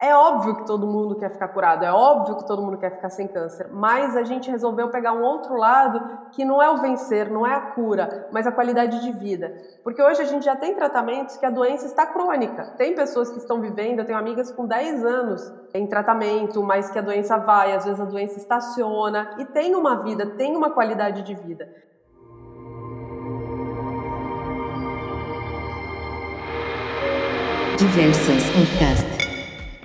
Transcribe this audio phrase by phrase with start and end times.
[0.00, 3.10] É óbvio que todo mundo quer ficar curado, é óbvio que todo mundo quer ficar
[3.10, 6.00] sem câncer, mas a gente resolveu pegar um outro lado
[6.30, 9.56] que não é o vencer, não é a cura, mas a qualidade de vida.
[9.82, 12.74] Porque hoje a gente já tem tratamentos que a doença está crônica.
[12.76, 16.98] Tem pessoas que estão vivendo, eu tenho amigas com 10 anos em tratamento, mas que
[17.00, 21.22] a doença vai, às vezes a doença estaciona e tem uma vida, tem uma qualidade
[21.22, 21.68] de vida.
[27.76, 29.17] Diversas Podcast.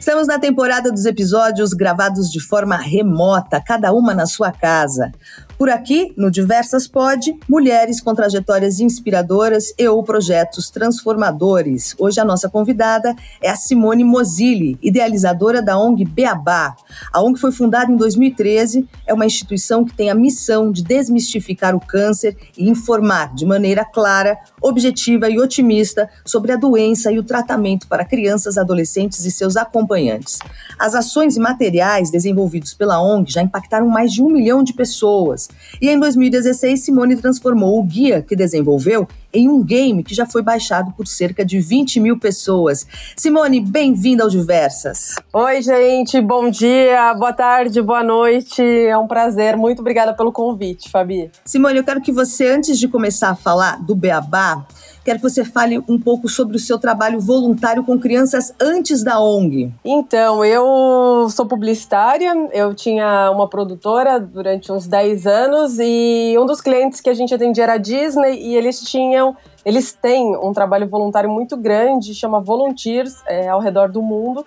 [0.04, 5.14] Estamos na temporada dos episódios gravados de forma remota, cada uma na sua casa.
[5.58, 11.96] Por aqui, no Diversas Pod, mulheres com trajetórias inspiradoras e ou projetos transformadores.
[12.00, 16.76] Hoje a nossa convidada é a Simone Mozilli, idealizadora da ONG Beabá.
[17.14, 21.76] A ONG foi fundada em 2013, é uma instituição que tem a missão de desmistificar
[21.76, 27.24] o câncer e informar de maneira clara, objetiva e otimista sobre a doença e o
[27.24, 30.40] tratamento para crianças, adolescentes e seus acompanhantes.
[30.80, 35.43] As ações e materiais desenvolvidos pela ONG já impactaram mais de um milhão de pessoas
[35.82, 40.44] e em 2016, Simone transformou o guia que desenvolveu em um game que já foi
[40.44, 42.86] baixado por cerca de 20 mil pessoas.
[43.16, 45.16] Simone, bem-vinda ao Diversas.
[45.34, 48.62] Oi, gente, bom dia, boa tarde, boa noite.
[48.62, 49.58] É um prazer.
[49.58, 51.32] Muito obrigada pelo convite, Fabi.
[51.44, 54.66] Simone, eu quero que você, antes de começar a falar do Beabá,
[55.04, 59.20] Quero que você fale um pouco sobre o seu trabalho voluntário com crianças antes da
[59.20, 59.70] ONG.
[59.84, 66.62] Então, eu sou publicitária, eu tinha uma produtora durante uns 10 anos e um dos
[66.62, 70.88] clientes que a gente atendia era a Disney e eles tinham eles têm um trabalho
[70.88, 74.46] voluntário muito grande, chama Volunteers, é, ao redor do mundo.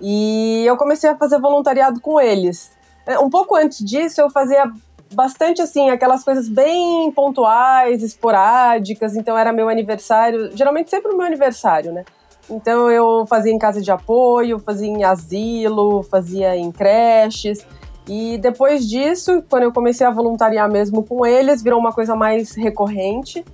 [0.00, 2.70] E eu comecei a fazer voluntariado com eles.
[3.06, 4.70] É, um pouco antes disso, eu fazia
[5.12, 9.16] bastante assim, aquelas coisas bem pontuais, esporádicas.
[9.16, 12.04] Então era meu aniversário, geralmente sempre o meu aniversário, né?
[12.48, 17.64] Então eu fazia em casa de apoio, fazia em asilo, fazia em creches.
[18.08, 22.54] E depois disso, quando eu comecei a voluntariar mesmo com eles, virou uma coisa mais
[22.54, 23.44] recorrente.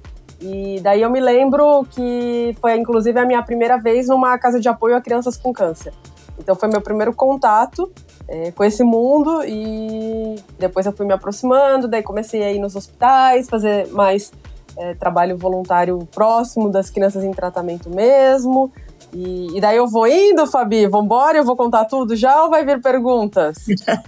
[0.41, 4.69] E daí eu me lembro que foi inclusive a minha primeira vez numa casa de
[4.69, 5.93] apoio a crianças com câncer.
[6.39, 7.91] Então foi meu primeiro contato
[8.29, 12.75] é, com esse mundo e depois eu fui me aproximando, daí comecei a ir nos
[12.75, 14.33] hospitais, fazer mais
[14.77, 18.73] é, trabalho voluntário próximo das crianças em tratamento mesmo.
[19.13, 22.65] E, e, daí eu vou indo, Fabi, vambora, eu vou contar tudo já ou vai
[22.65, 23.57] vir perguntas?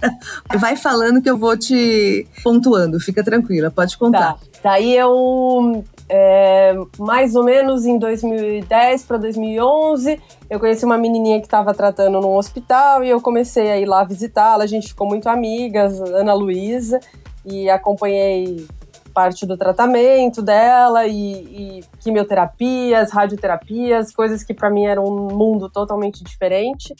[0.59, 4.33] vai falando que eu vou te pontuando, fica tranquila, pode contar.
[4.33, 4.39] Tá.
[4.61, 11.45] Daí eu é, mais ou menos em 2010 para 2011, eu conheci uma menininha que
[11.45, 14.63] estava tratando num hospital e eu comecei a ir lá visitá-la.
[14.63, 16.99] A gente ficou muito amigas, Ana Luísa,
[17.45, 18.65] e acompanhei
[19.13, 25.69] parte do tratamento dela e, e quimioterapias, radioterapias, coisas que para mim eram um mundo
[25.69, 26.95] totalmente diferente.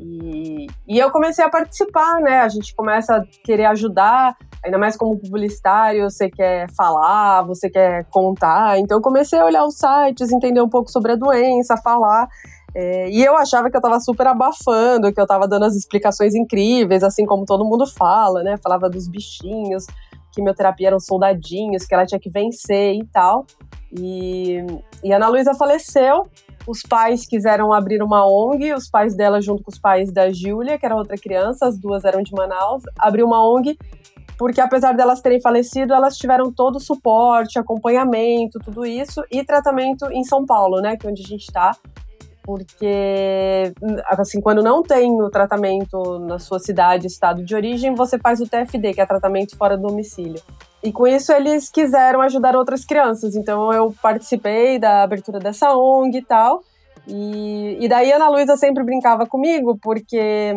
[0.00, 2.40] E, e eu comecei a participar, né?
[2.40, 4.34] A gente começa a querer ajudar,
[4.64, 8.78] ainda mais como publicitário, você quer falar, você quer contar.
[8.78, 12.28] Então eu comecei a olhar os sites, entender um pouco sobre a doença, falar.
[12.74, 16.34] É, e eu achava que eu estava super abafando, que eu estava dando as explicações
[16.34, 18.56] incríveis, assim como todo mundo fala, né?
[18.62, 19.86] Falava dos bichinhos,
[20.32, 23.44] quimioterapia eram soldadinhos, que ela tinha que vencer e tal.
[23.92, 24.64] E,
[25.02, 26.26] e a Ana Luísa faleceu,
[26.66, 30.78] os pais quiseram abrir uma ONG, os pais dela junto com os pais da Júlia,
[30.78, 33.76] que era outra criança, as duas eram de Manaus, abriu uma ONG
[34.40, 40.10] porque apesar delas terem falecido, elas tiveram todo o suporte, acompanhamento, tudo isso e tratamento
[40.10, 41.76] em São Paulo, né, que é onde a gente está.
[42.42, 43.74] Porque,
[44.08, 48.48] assim, quando não tem o tratamento na sua cidade, estado de origem, você faz o
[48.48, 50.40] TFD, que é tratamento fora do domicílio.
[50.82, 53.36] E com isso eles quiseram ajudar outras crianças.
[53.36, 56.62] Então eu participei da abertura dessa ONG e tal.
[57.06, 60.54] E, e daí a Ana Luísa sempre brincava comigo, porque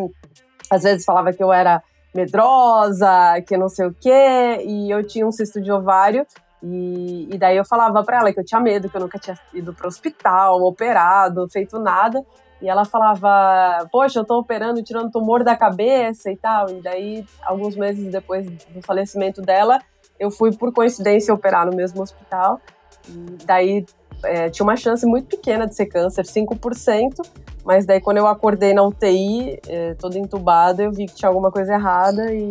[0.70, 1.82] às vezes falava que eu era
[2.14, 6.26] medrosa, que não sei o quê, e eu tinha um cisto de ovário.
[6.62, 9.38] E, e daí eu falava para ela que eu tinha medo, que eu nunca tinha
[9.54, 12.24] ido para o hospital, operado, feito nada.
[12.62, 16.70] E ela falava, poxa, eu tô operando, tirando tumor da cabeça e tal.
[16.70, 19.82] E daí, alguns meses depois do falecimento dela,
[20.24, 22.60] eu fui, por coincidência, operar no mesmo hospital.
[23.08, 23.86] E daí
[24.24, 27.22] é, tinha uma chance muito pequena de ser câncer, 5%,
[27.66, 31.52] mas daí quando eu acordei na UTI, é, toda entubada, eu vi que tinha alguma
[31.52, 32.50] coisa errada e,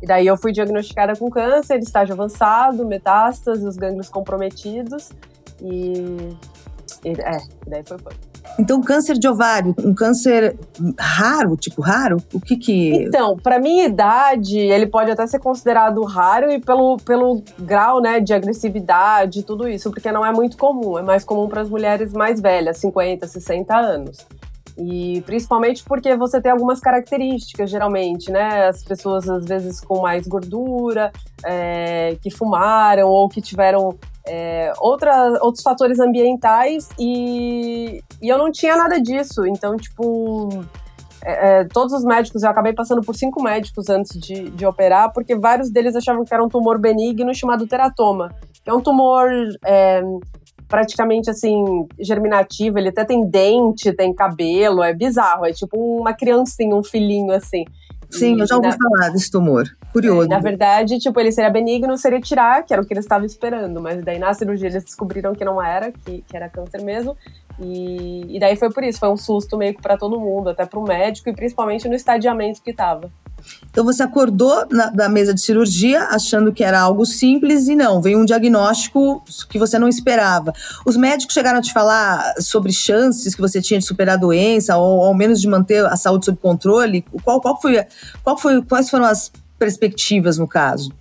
[0.00, 5.10] E daí eu fui diagnosticada com câncer, estágio avançado, metástase, os gânglios comprometidos.
[5.60, 6.36] E,
[7.04, 8.12] e é, daí foi, foi.
[8.58, 10.56] Então, câncer de ovário, um câncer
[10.98, 13.04] raro, tipo raro, o que que...
[13.04, 18.18] Então, para minha idade, ele pode até ser considerado raro e pelo, pelo grau, né,
[18.20, 22.12] de agressividade, tudo isso, porque não é muito comum, é mais comum para as mulheres
[22.12, 24.26] mais velhas, 50, 60 anos.
[24.78, 28.68] E principalmente porque você tem algumas características, geralmente, né?
[28.68, 31.10] As pessoas, às vezes, com mais gordura,
[31.44, 38.50] é, que fumaram ou que tiveram é, outra, outros fatores ambientais e, e eu não
[38.50, 39.46] tinha nada disso.
[39.46, 40.48] Então, tipo,
[41.24, 45.12] é, é, todos os médicos, eu acabei passando por cinco médicos antes de, de operar,
[45.12, 48.32] porque vários deles achavam que era um tumor benigno chamado teratoma,
[48.62, 49.28] que é um tumor
[49.64, 50.02] é,
[50.68, 56.74] praticamente assim, germinativo, ele até tem dente, tem cabelo, é bizarro, é tipo uma criancinha,
[56.74, 57.64] um filhinho assim.
[58.10, 58.76] Sim, e, eu já ouvi na...
[58.76, 59.64] falar desse tumor.
[59.96, 60.26] Curioso.
[60.26, 63.24] É, na verdade, tipo, ele seria benigno, seria tirar, que era o que eles estavam
[63.24, 63.80] esperando.
[63.80, 67.16] Mas daí na cirurgia eles descobriram que não era, que, que era câncer mesmo.
[67.58, 70.66] E, e daí foi por isso, foi um susto meio que pra todo mundo, até
[70.66, 73.10] pro médico, e principalmente no estadiamento que tava.
[73.70, 78.02] Então você acordou na, da mesa de cirurgia achando que era algo simples e não,
[78.02, 80.52] veio um diagnóstico que você não esperava.
[80.84, 84.76] Os médicos chegaram a te falar sobre chances que você tinha de superar a doença
[84.76, 87.02] ou ao menos de manter a saúde sob controle?
[87.22, 87.82] Qual, qual foi,
[88.22, 90.92] qual foi, quais foram as perspectivas no caso?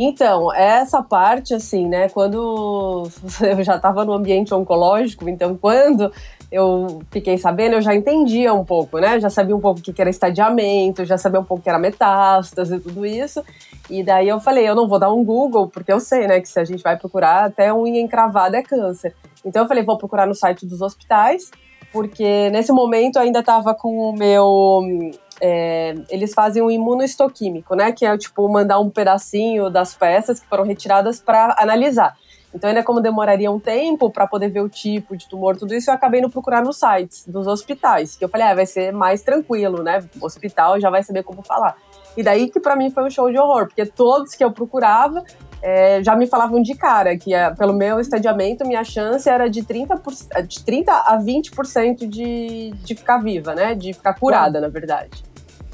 [0.00, 3.08] Então, essa parte, assim, né, quando
[3.42, 6.12] eu já estava no ambiente oncológico, então quando
[6.52, 9.20] eu fiquei sabendo, eu já entendia um pouco, né?
[9.20, 11.78] Já sabia um pouco o que era estadiamento, já sabia um pouco o que era
[11.78, 13.44] metástase e tudo isso.
[13.90, 16.48] E daí eu falei, eu não vou dar um Google, porque eu sei, né, que
[16.48, 19.14] se a gente vai procurar, até unha encravada é câncer.
[19.44, 21.50] Então eu falei, vou procurar no site dos hospitais,
[21.92, 25.10] porque nesse momento eu ainda estava com o meu.
[25.40, 27.92] É, eles fazem um imunohistoquímico, né?
[27.92, 32.16] Que é tipo mandar um pedacinho das peças que foram retiradas para analisar.
[32.54, 35.90] Então, ainda como demoraria um tempo para poder ver o tipo de tumor, tudo isso,
[35.90, 39.22] eu acabei indo procurar nos sites dos hospitais, que eu falei, ah, vai ser mais
[39.22, 40.02] tranquilo, né?
[40.20, 41.76] O hospital já vai saber como falar.
[42.16, 45.22] E daí que para mim foi um show de horror, porque todos que eu procurava
[45.62, 49.62] é, já me falavam de cara que é, pelo meu estadiamento minha chance era de
[49.62, 53.74] 30%, de 30 a 20% de, de ficar viva, né?
[53.74, 55.22] De ficar curada, na verdade.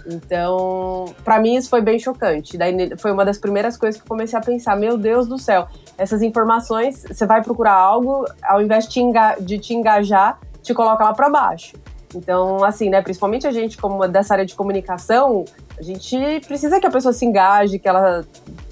[0.06, 2.56] Então, para mim isso foi bem chocante.
[2.58, 5.66] Daí foi uma das primeiras coisas que eu comecei a pensar, meu Deus do céu,
[5.96, 11.30] essas informações, você vai procurar algo, ao invés de te, engajar, te coloca lá para
[11.30, 11.76] baixo.
[12.14, 15.44] Então, assim, né, principalmente a gente como dessa área de comunicação,
[15.76, 16.16] a gente
[16.46, 18.24] precisa que a pessoa se engaje, que ela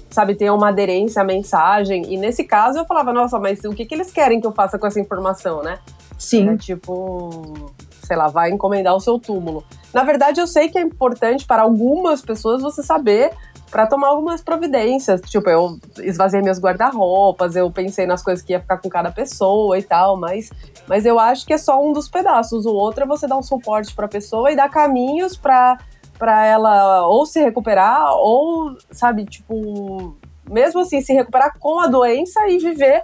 [0.09, 2.13] sabe, tenha uma aderência à mensagem.
[2.13, 4.77] E nesse caso eu falava, nossa, mas o que, que eles querem que eu faça
[4.77, 5.79] com essa informação, né?
[6.17, 6.49] Sim.
[6.49, 7.71] É, tipo,
[8.03, 9.63] sei lá, vai encomendar o seu túmulo.
[9.93, 13.31] Na verdade, eu sei que é importante para algumas pessoas você saber
[13.71, 15.19] para tomar algumas providências.
[15.21, 19.79] Tipo, eu esvaziei meus guarda-roupas, eu pensei nas coisas que ia ficar com cada pessoa
[19.79, 20.51] e tal, mas,
[20.87, 22.67] mas eu acho que é só um dos pedaços.
[22.67, 25.79] O outro é você dar um suporte para a pessoa e dar caminhos para
[26.17, 30.15] para ela ou se recuperar ou, sabe, tipo,
[30.49, 33.03] mesmo assim, se recuperar com a doença e viver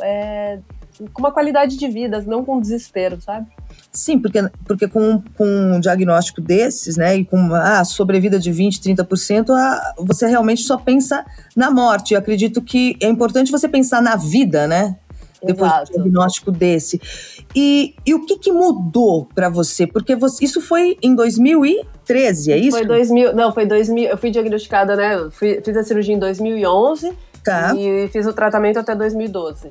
[0.00, 0.58] é,
[1.12, 3.50] com uma qualidade de vida, não com desespero, sabe?
[3.92, 8.50] Sim, porque, porque com, com um diagnóstico desses, né, e com uma ah, sobrevida de
[8.50, 11.24] 20%, 30%, ah, você realmente só pensa
[11.54, 12.14] na morte.
[12.14, 14.96] Eu acredito que é importante você pensar na vida, né?
[15.44, 15.92] Depois Exato.
[15.92, 17.00] do diagnóstico desse.
[17.54, 19.86] E, e o que, que mudou para você?
[19.86, 22.78] Porque você, isso foi em 2013, é isso?
[22.78, 27.12] Foi 2000, não, foi 2000, eu fui diagnosticada, né, fui, fiz a cirurgia em 2011
[27.42, 27.74] tá.
[27.76, 29.70] e fiz o tratamento até 2012.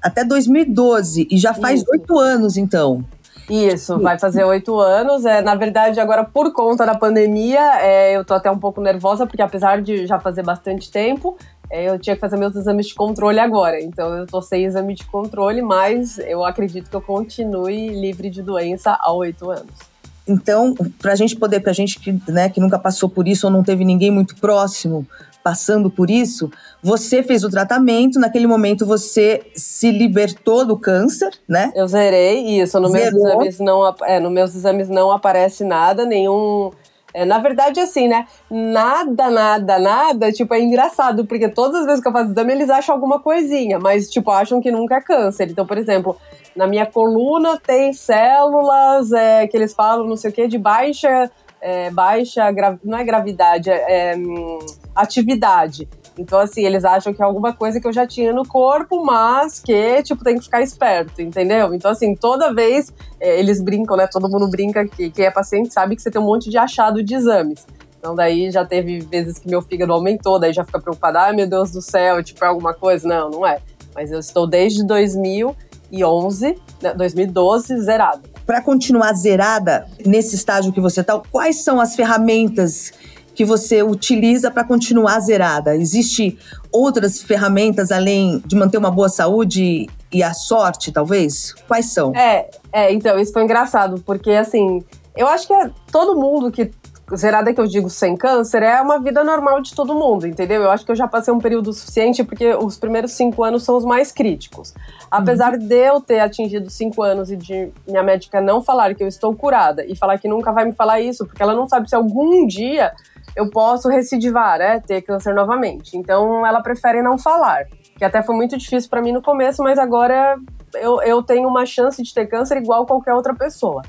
[0.00, 3.04] Até 2012, e já faz oito anos, então.
[3.48, 5.24] Isso, vai fazer oito anos.
[5.24, 9.26] É, na verdade, agora por conta da pandemia, é, eu tô até um pouco nervosa,
[9.26, 11.36] porque apesar de já fazer bastante tempo,
[11.70, 13.80] é, eu tinha que fazer meus exames de controle agora.
[13.80, 18.42] Então eu tô sem exame de controle, mas eu acredito que eu continue livre de
[18.42, 19.98] doença há oito anos.
[20.26, 23.46] Então, para a gente poder, para a gente que, né, que nunca passou por isso
[23.46, 25.06] ou não teve ninguém muito próximo
[25.42, 26.50] passando por isso,
[26.82, 31.72] você fez o tratamento, naquele momento você se libertou do câncer, né?
[31.74, 32.78] Eu zerei isso.
[32.80, 36.70] No meus exames não, é, no meus exames não aparece nada, nenhum.
[37.14, 38.26] É, na verdade, assim, né?
[38.50, 42.68] Nada, nada, nada, tipo, é engraçado, porque todas as vezes que eu faço exame, eles
[42.68, 45.50] acham alguma coisinha, mas, tipo, acham que nunca é câncer.
[45.50, 46.16] Então, por exemplo,
[46.54, 51.30] na minha coluna tem células é, que eles falam, não sei o que, de baixa
[51.60, 52.42] é, baixa,
[52.84, 54.58] não é gravidade, é, é hum,
[54.94, 55.88] atividade.
[56.16, 59.60] Então, assim, eles acham que é alguma coisa que eu já tinha no corpo, mas
[59.60, 61.72] que, tipo, tem que ficar esperto, entendeu?
[61.72, 64.08] Então, assim, toda vez é, eles brincam, né?
[64.08, 67.02] Todo mundo brinca que quem é paciente sabe que você tem um monte de achado
[67.02, 67.64] de exames.
[67.98, 71.48] Então daí já teve vezes que meu fígado aumentou, daí já fica preocupada, ai meu
[71.48, 73.06] Deus do céu, tipo, é alguma coisa?
[73.06, 73.60] Não, não é.
[73.94, 76.56] Mas eu estou desde 2011,
[76.96, 78.22] 2012, né, zerada.
[78.48, 82.90] Para continuar zerada nesse estágio que você está, quais são as ferramentas
[83.34, 85.76] que você utiliza para continuar zerada?
[85.76, 86.38] Existe
[86.72, 91.52] outras ferramentas além de manter uma boa saúde e a sorte, talvez?
[91.68, 92.16] Quais são?
[92.16, 94.82] É, é então, isso foi engraçado, porque assim,
[95.14, 96.70] eu acho que é todo mundo que
[97.16, 100.62] zerada que eu digo sem câncer é uma vida normal de todo mundo, entendeu?
[100.62, 103.76] Eu acho que eu já passei um período suficiente porque os primeiros cinco anos são
[103.76, 104.74] os mais críticos.
[105.10, 105.58] Apesar uhum.
[105.58, 109.34] de eu ter atingido cinco anos e de minha médica não falar que eu estou
[109.34, 112.46] curada e falar que nunca vai me falar isso, porque ela não sabe se algum
[112.46, 112.92] dia
[113.34, 115.96] eu posso recidivar, né, ter câncer novamente.
[115.96, 119.78] Então ela prefere não falar, que até foi muito difícil para mim no começo, mas
[119.78, 120.36] agora
[120.74, 123.82] eu, eu tenho uma chance de ter câncer igual qualquer outra pessoa.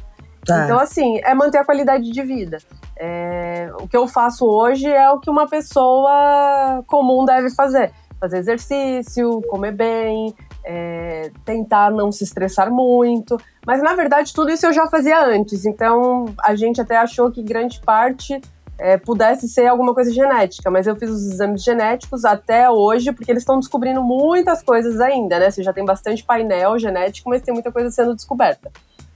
[0.49, 0.65] Tá.
[0.65, 2.57] Então, assim, é manter a qualidade de vida.
[2.97, 8.39] É, o que eu faço hoje é o que uma pessoa comum deve fazer: fazer
[8.39, 10.33] exercício, comer bem,
[10.65, 13.37] é, tentar não se estressar muito.
[13.65, 15.65] Mas, na verdade, tudo isso eu já fazia antes.
[15.65, 18.41] Então, a gente até achou que grande parte
[18.79, 23.29] é, pudesse ser alguma coisa genética, mas eu fiz os exames genéticos até hoje, porque
[23.29, 25.51] eles estão descobrindo muitas coisas ainda, né?
[25.51, 28.71] Você já tem bastante painel genético, mas tem muita coisa sendo descoberta.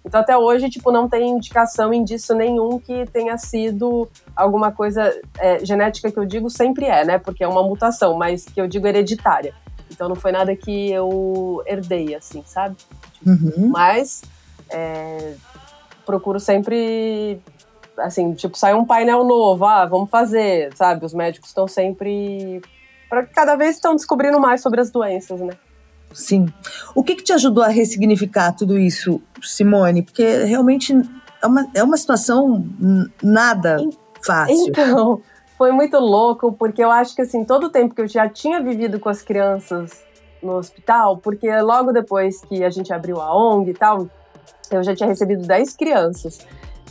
[0.06, 5.64] Então, até hoje, tipo, não tem indicação, indício nenhum que tenha sido alguma coisa é,
[5.64, 7.18] genética que eu digo sempre é, né?
[7.18, 9.54] Porque é uma mutação, mas que eu digo hereditária.
[9.90, 12.76] Então, não foi nada que eu herdei, assim, sabe?
[13.26, 13.70] Uhum.
[13.70, 14.24] Mas
[14.70, 15.36] é,
[16.06, 17.40] procuro sempre,
[17.98, 21.06] assim, tipo, sai um painel novo, ah, vamos fazer, sabe?
[21.06, 22.62] Os médicos estão sempre.
[23.34, 25.54] Cada vez estão descobrindo mais sobre as doenças, né?
[26.14, 26.48] Sim.
[26.96, 30.04] O que, que te ajudou a ressignificar tudo isso, Simone?
[30.04, 30.94] Porque realmente
[31.42, 32.66] é uma, é uma situação
[33.22, 33.78] nada
[34.26, 34.68] fácil.
[34.68, 35.22] Então,
[35.58, 38.62] foi muito louco, porque eu acho que assim, todo o tempo que eu já tinha
[38.62, 40.04] vivido com as crianças
[40.42, 44.08] no hospital, porque logo depois que a gente abriu a ONG e tal,
[44.70, 46.40] eu já tinha recebido 10 crianças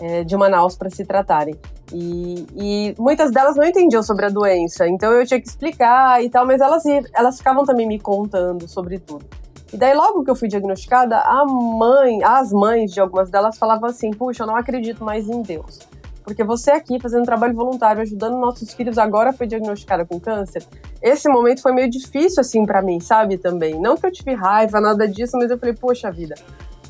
[0.01, 1.55] é, de Manaus para se tratarem.
[1.93, 6.31] E, e, muitas delas não entendiam sobre a doença, então eu tinha que explicar e
[6.31, 6.85] tal, mas elas,
[7.15, 9.25] elas ficavam também me contando sobre tudo.
[9.73, 13.89] E daí, logo que eu fui diagnosticada, a mãe, as mães de algumas delas falavam
[13.89, 15.79] assim: Puxa, eu não acredito mais em Deus.
[16.23, 20.63] Porque você aqui fazendo trabalho voluntário, ajudando nossos filhos, agora foi diagnosticada com câncer.
[21.01, 23.39] Esse momento foi meio difícil, assim, para mim, sabe?
[23.39, 23.81] Também.
[23.81, 26.35] Não que eu tive raiva, nada disso, mas eu falei: Poxa vida.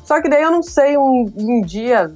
[0.03, 2.13] Só que daí eu não sei, um, um dia,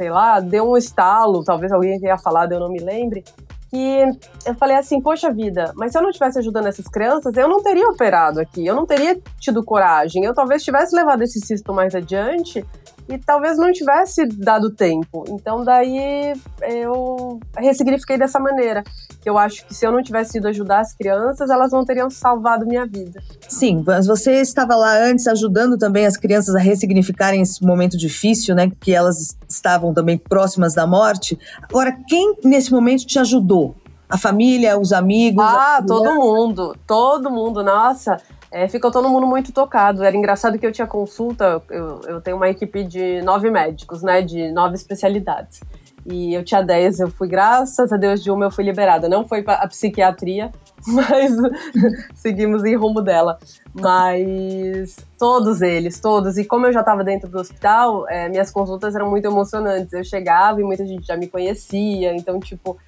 [0.00, 3.22] sei lá, deu um estalo, talvez alguém tenha falado, eu não me lembre,
[3.70, 4.02] que
[4.46, 7.62] eu falei assim, poxa vida, mas se eu não estivesse ajudando essas crianças, eu não
[7.62, 11.94] teria operado aqui, eu não teria tido coragem, eu talvez tivesse levado esse cisto mais
[11.94, 12.64] adiante
[13.10, 15.24] e talvez não tivesse dado tempo.
[15.28, 18.82] Então daí eu ressignifiquei dessa maneira,
[19.20, 22.08] que eu acho que se eu não tivesse ido ajudar as crianças, elas não teriam
[22.08, 23.20] salvado minha vida.
[23.48, 28.54] Sim, mas você estava lá antes ajudando também as crianças a ressignificarem esse momento difícil,
[28.54, 31.38] né, que elas estavam também próximas da morte.
[31.62, 33.74] Agora, quem nesse momento te ajudou?
[34.08, 35.44] A família, os amigos?
[35.44, 40.02] Ah, todo mundo, todo mundo, nossa é, ficou todo mundo muito tocado.
[40.02, 44.22] Era engraçado que eu tinha consulta, eu, eu tenho uma equipe de nove médicos, né,
[44.22, 45.60] de nove especialidades.
[46.04, 49.08] E eu tinha dez, eu fui, graças a Deus, de uma eu fui liberada.
[49.08, 50.50] Não foi para a psiquiatria,
[50.86, 51.32] mas
[52.14, 53.38] seguimos em rumo dela.
[53.72, 56.38] Mas todos eles, todos.
[56.38, 59.92] E como eu já estava dentro do hospital, é, minhas consultas eram muito emocionantes.
[59.92, 62.78] Eu chegava e muita gente já me conhecia, então, tipo,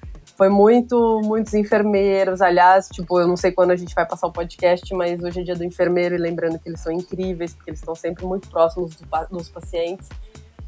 [0.43, 2.41] foi muito, muitos enfermeiros.
[2.41, 5.43] Aliás, tipo, eu não sei quando a gente vai passar o podcast, mas hoje é
[5.43, 8.93] dia do enfermeiro e lembrando que eles são incríveis, porque eles estão sempre muito próximos
[8.97, 10.09] do, dos pacientes.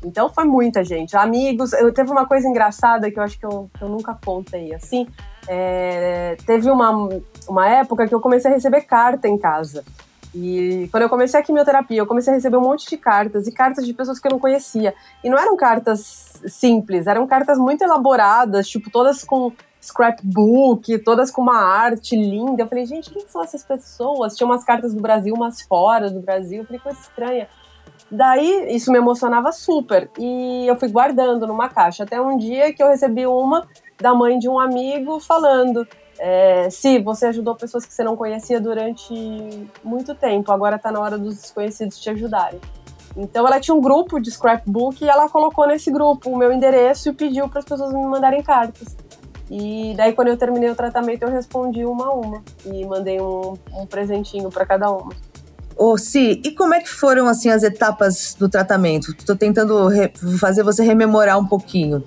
[0.02, 1.18] Então foi muita gente.
[1.18, 4.74] Amigos, eu teve uma coisa engraçada que eu acho que eu, que eu nunca contei
[4.74, 5.08] assim.
[5.46, 7.10] É, teve uma,
[7.50, 9.84] uma época que eu comecei a receber carta em casa.
[10.36, 13.54] E quando eu comecei a quimioterapia, eu comecei a receber um monte de cartas e
[13.54, 14.94] cartas de pessoas que eu não conhecia.
[15.24, 21.42] E não eram cartas simples, eram cartas muito elaboradas, tipo, todas com scrapbook, todas com
[21.42, 22.64] uma arte linda.
[22.64, 24.36] Eu falei, gente, quem são essas pessoas?
[24.36, 26.60] Tinha umas cartas do Brasil, umas fora do Brasil.
[26.60, 27.48] Eu falei, coisa estranha.
[28.12, 30.10] Daí, isso me emocionava super.
[30.20, 32.04] E eu fui guardando numa caixa.
[32.04, 33.66] Até um dia que eu recebi uma
[34.02, 35.88] da mãe de um amigo falando
[36.20, 39.14] é, se você ajudou pessoas que você não conhecia durante
[39.84, 42.60] muito tempo, agora está na hora dos desconhecidos te ajudarem.
[43.18, 47.10] Então ela tinha um grupo de scrapbook e ela colocou nesse grupo o meu endereço
[47.10, 48.96] e pediu para as pessoas me mandarem cartas.
[49.50, 53.54] E daí quando eu terminei o tratamento eu respondi uma a uma e mandei um,
[53.74, 55.14] um presentinho para cada uma.
[55.78, 59.12] Ô, Si, e como é que foram assim as etapas do tratamento?
[59.12, 59.90] Estou tentando
[60.40, 62.02] fazer você rememorar um pouquinho.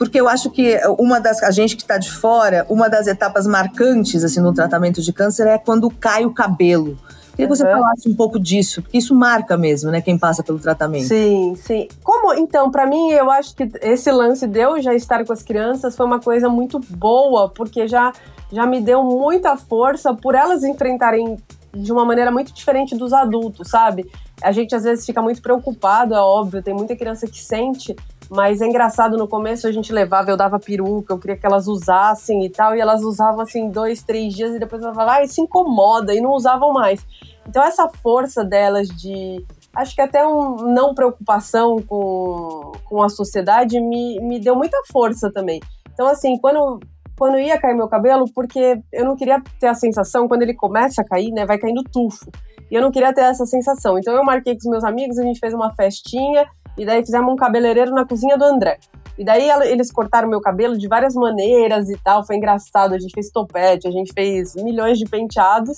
[0.00, 3.46] Porque eu acho que uma das a gente que está de fora, uma das etapas
[3.46, 6.96] marcantes assim no tratamento de câncer é quando cai o cabelo.
[7.32, 7.72] Queria que você uhum.
[7.72, 11.06] falasse um pouco disso, porque isso marca mesmo, né, quem passa pelo tratamento.
[11.06, 11.86] Sim, sim.
[12.02, 15.42] Como, então, para mim, eu acho que esse lance de eu já estar com as
[15.42, 18.10] crianças foi uma coisa muito boa, porque já,
[18.50, 21.36] já me deu muita força por elas enfrentarem
[21.74, 24.10] de uma maneira muito diferente dos adultos, sabe?
[24.42, 27.94] A gente às vezes fica muito preocupado, é óbvio, tem muita criança que sente,
[28.30, 31.66] mas é engraçado, no começo a gente levava, eu dava peruca, eu queria que elas
[31.66, 35.26] usassem e tal, e elas usavam assim dois, três dias e depois ela falava, ah,
[35.26, 37.04] se incomoda, e não usavam mais.
[37.48, 39.44] Então essa força delas de.
[39.74, 45.30] Acho que até um não preocupação com, com a sociedade me, me deu muita força
[45.32, 45.60] também.
[45.92, 46.80] Então, assim, quando,
[47.16, 51.02] quando ia cair meu cabelo, porque eu não queria ter a sensação, quando ele começa
[51.02, 52.30] a cair, né, vai caindo tufo.
[52.70, 53.98] E eu não queria ter essa sensação.
[53.98, 56.48] Então eu marquei com os meus amigos, a gente fez uma festinha,
[56.80, 58.78] e daí fizemos um cabeleireiro na cozinha do André.
[59.18, 62.94] E daí eles cortaram meu cabelo de várias maneiras e tal, foi engraçado.
[62.94, 65.76] A gente fez topete, a gente fez milhões de penteados.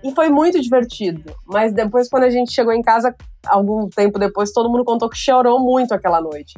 [0.00, 1.34] E foi muito divertido.
[1.44, 3.12] Mas depois, quando a gente chegou em casa,
[3.44, 6.54] algum tempo depois, todo mundo contou que chorou muito aquela noite.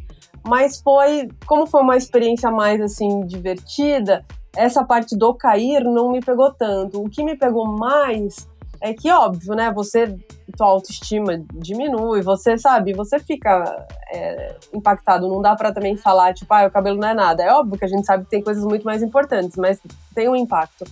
[0.47, 4.23] Mas foi, como foi uma experiência mais assim divertida,
[4.55, 7.03] essa parte do cair não me pegou tanto.
[7.03, 8.47] O que me pegou mais
[8.81, 9.71] é que, óbvio, né?
[9.73, 10.17] Você,
[10.57, 15.29] tua autoestima diminui, você sabe, você fica é, impactado.
[15.29, 17.43] Não dá para também falar, tipo, ah, o cabelo não é nada.
[17.43, 19.81] É óbvio que a gente sabe que tem coisas muito mais importantes, mas
[20.15, 20.85] tem um impacto.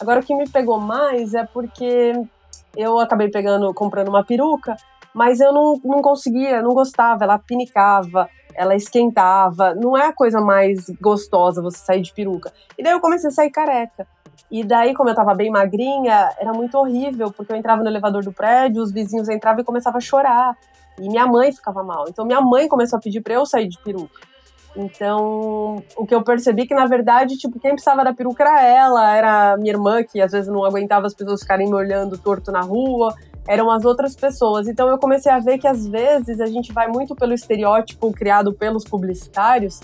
[0.00, 2.12] Agora, o que me pegou mais é porque
[2.76, 4.76] eu acabei pegando, comprando uma peruca,
[5.14, 10.40] mas eu não, não conseguia, não gostava, ela pinicava, ela esquentava, não é a coisa
[10.40, 12.52] mais gostosa você sair de peruca.
[12.76, 14.06] E daí eu comecei a sair careca.
[14.50, 18.22] E daí, como eu tava bem magrinha, era muito horrível, porque eu entrava no elevador
[18.22, 20.56] do prédio, os vizinhos entravam e começavam a chorar.
[20.98, 22.04] E minha mãe ficava mal.
[22.08, 24.34] Então minha mãe começou a pedir para eu sair de peruca.
[24.76, 28.62] Então, o que eu percebi é que, na verdade, tipo, quem precisava da peruca era
[28.62, 32.50] ela, era minha irmã, que às vezes não aguentava as pessoas ficarem me olhando torto
[32.50, 33.14] na rua,
[33.46, 34.66] eram as outras pessoas.
[34.66, 38.52] Então, eu comecei a ver que, às vezes, a gente vai muito pelo estereótipo criado
[38.52, 39.80] pelos publicitários.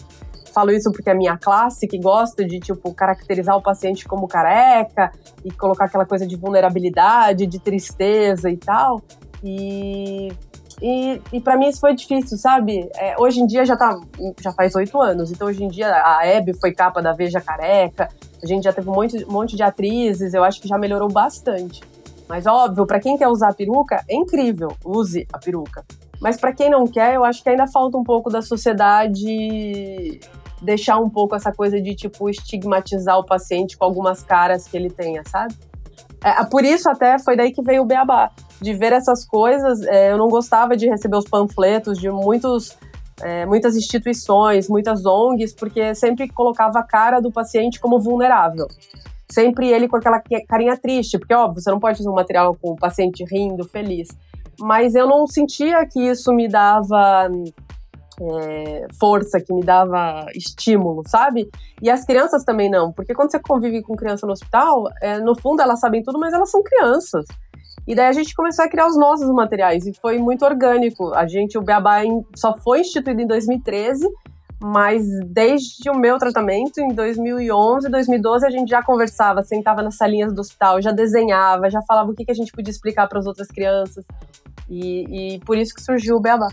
[0.52, 5.12] Falo isso porque a minha classe, que gosta de, tipo, caracterizar o paciente como careca
[5.44, 9.02] e colocar aquela coisa de vulnerabilidade, de tristeza e tal.
[9.42, 10.32] E
[10.82, 12.88] e, e para mim isso foi difícil, sabe?
[12.96, 14.00] É, hoje em dia já tá,
[14.40, 18.08] já faz oito anos, então hoje em dia a Hebe foi capa da Veja Careca,
[18.42, 21.10] a gente já teve um monte, um monte de atrizes, eu acho que já melhorou
[21.10, 21.82] bastante.
[22.26, 25.84] Mas óbvio, para quem quer usar a peruca, é incrível, use a peruca.
[26.20, 30.20] Mas para quem não quer, eu acho que ainda falta um pouco da sociedade
[30.61, 34.90] deixar um pouco essa coisa de tipo estigmatizar o paciente com algumas caras que ele
[34.90, 35.55] tenha, sabe?
[36.23, 39.81] É, por isso até foi daí que veio o beabá de ver essas coisas.
[39.83, 42.77] É, eu não gostava de receber os panfletos de muitos,
[43.23, 48.66] é, muitas instituições, muitas ONGs, porque sempre colocava a cara do paciente como vulnerável.
[49.31, 52.73] Sempre ele com aquela carinha triste, porque, óbvio, você não pode fazer um material com
[52.73, 54.09] o paciente rindo, feliz.
[54.59, 57.29] Mas eu não sentia que isso me dava
[58.20, 61.48] é, força, que me dava estímulo, sabe?
[61.80, 65.38] E as crianças também não, porque quando você convive com criança no hospital, é, no
[65.38, 67.24] fundo elas sabem tudo, mas elas são crianças.
[67.87, 71.14] E daí a gente começou a criar os nossos materiais e foi muito orgânico.
[71.14, 72.00] A gente, o Beabá
[72.37, 74.06] só foi instituído em 2013,
[74.62, 80.35] mas desde o meu tratamento, em 2011, 2012, a gente já conversava, sentava nas salinhas
[80.35, 83.26] do hospital, já desenhava, já falava o que, que a gente podia explicar para as
[83.26, 84.04] outras crianças.
[84.68, 86.48] E, e por isso que surgiu o Beabá.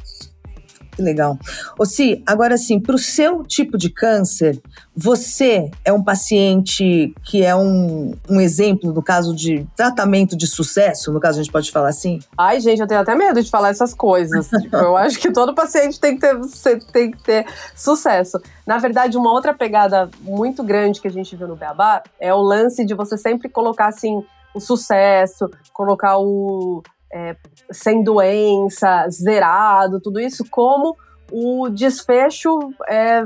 [0.97, 1.37] Que legal.
[1.77, 4.59] Ô, Si, agora sim, para o seu tipo de câncer,
[4.95, 11.13] você é um paciente que é um, um exemplo, no caso de tratamento de sucesso,
[11.13, 12.17] no caso a gente pode falar assim?
[12.35, 14.49] Ai, gente, eu tenho até medo de falar essas coisas.
[14.59, 18.41] tipo, eu acho que todo paciente tem que, ter, tem que ter sucesso.
[18.65, 22.41] Na verdade, uma outra pegada muito grande que a gente viu no Beabá é o
[22.41, 26.81] lance de você sempre colocar, assim, o sucesso, colocar o
[27.11, 27.35] é,
[27.71, 30.95] sem doença, zerado, tudo isso como
[31.31, 33.25] o desfecho é,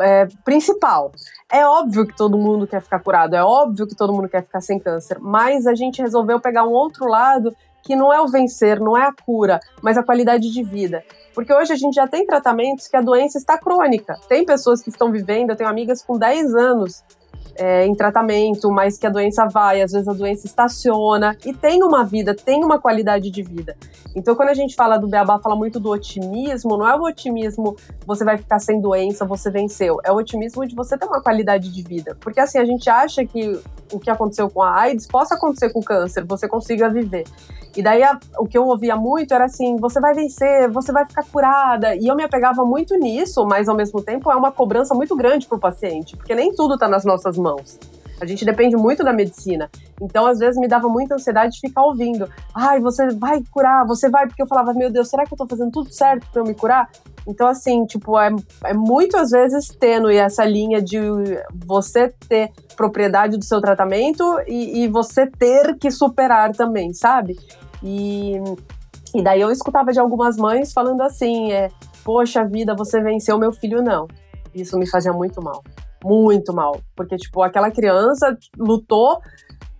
[0.00, 1.12] é, principal.
[1.50, 4.60] É óbvio que todo mundo quer ficar curado, é óbvio que todo mundo quer ficar
[4.60, 8.78] sem câncer, mas a gente resolveu pegar um outro lado que não é o vencer,
[8.80, 11.02] não é a cura, mas a qualidade de vida.
[11.34, 14.14] Porque hoje a gente já tem tratamentos que a doença está crônica.
[14.28, 17.02] Tem pessoas que estão vivendo, eu tenho amigas com 10 anos
[17.56, 21.82] é, em tratamento, mas que a doença vai, às vezes a doença estaciona e tem
[21.82, 23.76] uma vida, tem uma qualidade de vida.
[24.14, 27.76] Então, quando a gente fala do Beabá, fala muito do otimismo, não é o otimismo
[28.06, 29.98] você vai ficar sem doença, você venceu.
[30.04, 32.16] É o otimismo de você ter uma qualidade de vida.
[32.20, 33.60] Porque assim, a gente acha que
[33.92, 37.24] o que aconteceu com a AIDS possa acontecer com o câncer, você consiga viver.
[37.76, 41.06] E daí a, o que eu ouvia muito era assim: você vai vencer, você vai
[41.06, 41.94] ficar curada.
[41.94, 45.46] E eu me apegava muito nisso, mas ao mesmo tempo é uma cobrança muito grande
[45.46, 47.78] para o paciente, porque nem tudo está nas nossas mãos.
[48.20, 49.70] A gente depende muito da medicina.
[50.00, 52.28] Então, às vezes, me dava muita ansiedade de ficar ouvindo.
[52.54, 54.26] Ai, você vai curar, você vai.
[54.26, 56.54] Porque eu falava, meu Deus, será que eu tô fazendo tudo certo para eu me
[56.54, 56.90] curar?
[57.26, 58.30] Então, assim, tipo, é,
[58.64, 60.98] é muito às vezes tênue essa linha de
[61.66, 67.36] você ter propriedade do seu tratamento e, e você ter que superar também, sabe?
[67.82, 68.40] E,
[69.14, 71.68] e daí eu escutava de algumas mães falando assim: é,
[72.02, 74.08] poxa vida, você venceu meu filho, não.
[74.54, 75.62] Isso me fazia muito mal
[76.04, 76.80] muito mal.
[76.96, 79.18] Porque, tipo, aquela criança lutou,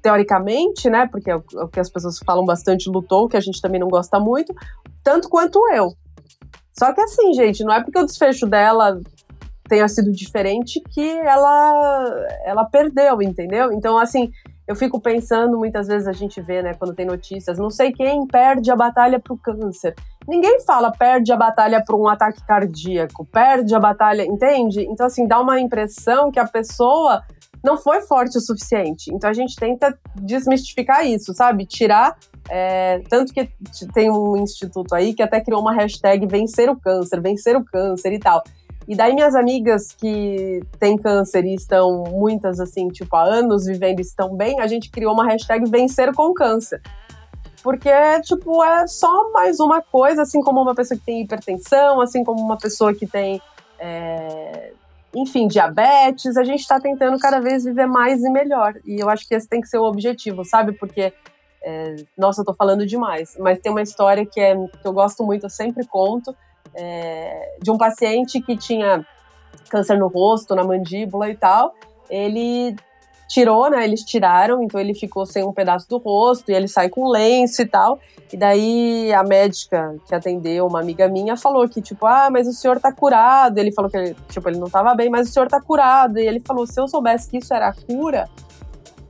[0.03, 1.07] teoricamente, né?
[1.07, 3.89] Porque é o é que as pessoas falam bastante, lutou, que a gente também não
[3.89, 4.55] gosta muito,
[5.03, 5.93] tanto quanto eu.
[6.79, 9.01] Só que assim, gente, não é porque o desfecho dela
[9.69, 13.73] tenha sido diferente que ela ela perdeu, entendeu?
[13.73, 14.31] Então, assim,
[14.67, 18.27] eu fico pensando, muitas vezes a gente vê, né, quando tem notícias, não sei quem
[18.27, 19.95] perde a batalha pro câncer.
[20.29, 24.83] Ninguém fala perde a batalha por um ataque cardíaco, perde a batalha, entende?
[24.83, 27.23] Então, assim, dá uma impressão que a pessoa
[27.65, 29.11] não foi forte o suficiente.
[29.11, 31.65] Então, a gente tenta desmistificar isso, sabe?
[31.65, 32.15] Tirar.
[32.51, 33.49] É, tanto que
[33.95, 38.13] tem um instituto aí que até criou uma hashtag vencer o câncer, vencer o câncer
[38.13, 38.43] e tal.
[38.87, 43.99] E daí minhas amigas que têm câncer e estão muitas assim, tipo, há anos vivendo
[43.99, 46.81] e estão bem, a gente criou uma hashtag vencer com câncer.
[47.63, 47.91] Porque,
[48.23, 52.41] tipo, é só mais uma coisa, assim como uma pessoa que tem hipertensão, assim como
[52.41, 53.43] uma pessoa que tem,
[53.79, 54.73] é,
[55.15, 58.75] enfim, diabetes, a gente está tentando cada vez viver mais e melhor.
[58.87, 60.73] E eu acho que esse tem que ser o objetivo, sabe?
[60.73, 61.13] Porque,
[61.63, 65.25] é, nossa, eu tô falando demais, mas tem uma história que, é, que eu gosto
[65.25, 66.35] muito, eu sempre conto,
[66.75, 69.05] é, de um paciente que tinha
[69.69, 71.75] câncer no rosto, na mandíbula e tal.
[72.09, 72.75] Ele
[73.29, 73.85] tirou, né?
[73.85, 77.63] Eles tiraram, então ele ficou sem um pedaço do rosto e ele sai com lenço
[77.63, 78.01] e tal.
[78.33, 82.53] E daí a médica que atendeu, uma amiga minha, falou que, tipo, ah, mas o
[82.53, 83.59] senhor tá curado.
[83.59, 86.19] Ele falou que, tipo, ele não tava bem, mas o senhor tá curado.
[86.19, 88.29] E ele falou: se eu soubesse que isso era cura,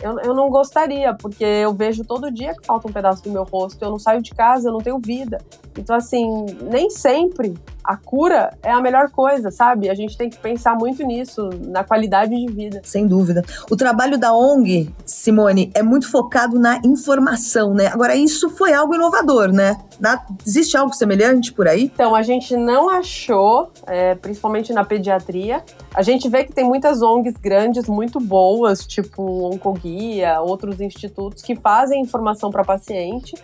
[0.03, 3.45] eu, eu não gostaria, porque eu vejo todo dia que falta um pedaço do meu
[3.45, 5.39] rosto, eu não saio de casa, eu não tenho vida.
[5.77, 7.55] Então, assim, nem sempre
[7.89, 9.89] a cura é a melhor coisa, sabe?
[9.89, 12.83] A gente tem que pensar muito nisso, na qualidade de vida.
[12.85, 13.43] Sem dúvida.
[13.71, 17.87] O trabalho da ONG, Simone, é muito focado na informação, né?
[17.87, 19.79] Agora, isso foi algo inovador, né?
[20.47, 21.85] Existe algo semelhante por aí?
[21.85, 25.65] Então, a gente não achou, é, principalmente na pediatria.
[25.95, 31.57] A gente vê que tem muitas ONGs grandes, muito boas, tipo Oncoguia, outros institutos, que
[31.57, 33.35] fazem informação para paciente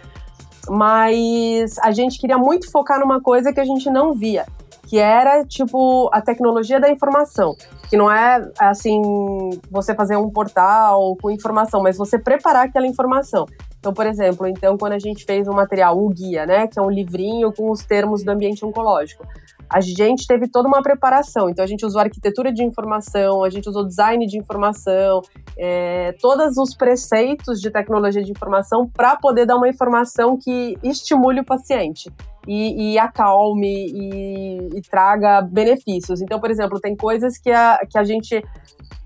[0.69, 4.47] mas a gente queria muito focar numa coisa que a gente não via,
[4.87, 7.57] que era tipo a tecnologia da informação,
[7.89, 9.01] que não é assim
[9.71, 13.47] você fazer um portal com informação, mas você preparar aquela informação.
[13.79, 16.83] Então, por exemplo, então quando a gente fez um material, o guia, né, que é
[16.83, 19.27] um livrinho com os termos do ambiente oncológico,
[19.75, 21.51] a gente teve toda uma preparação.
[21.51, 25.21] Então, a gente usou arquitetura de informação, a gente usou design de informação,
[25.59, 31.41] é, todos os preceitos de tecnologia de informação para poder dar uma informação que estimule
[31.41, 32.09] o paciente.
[32.47, 36.21] E, e acalme e, e, traga benefícios.
[36.21, 38.45] Então, por exemplo, tem coisas que a, que a gente,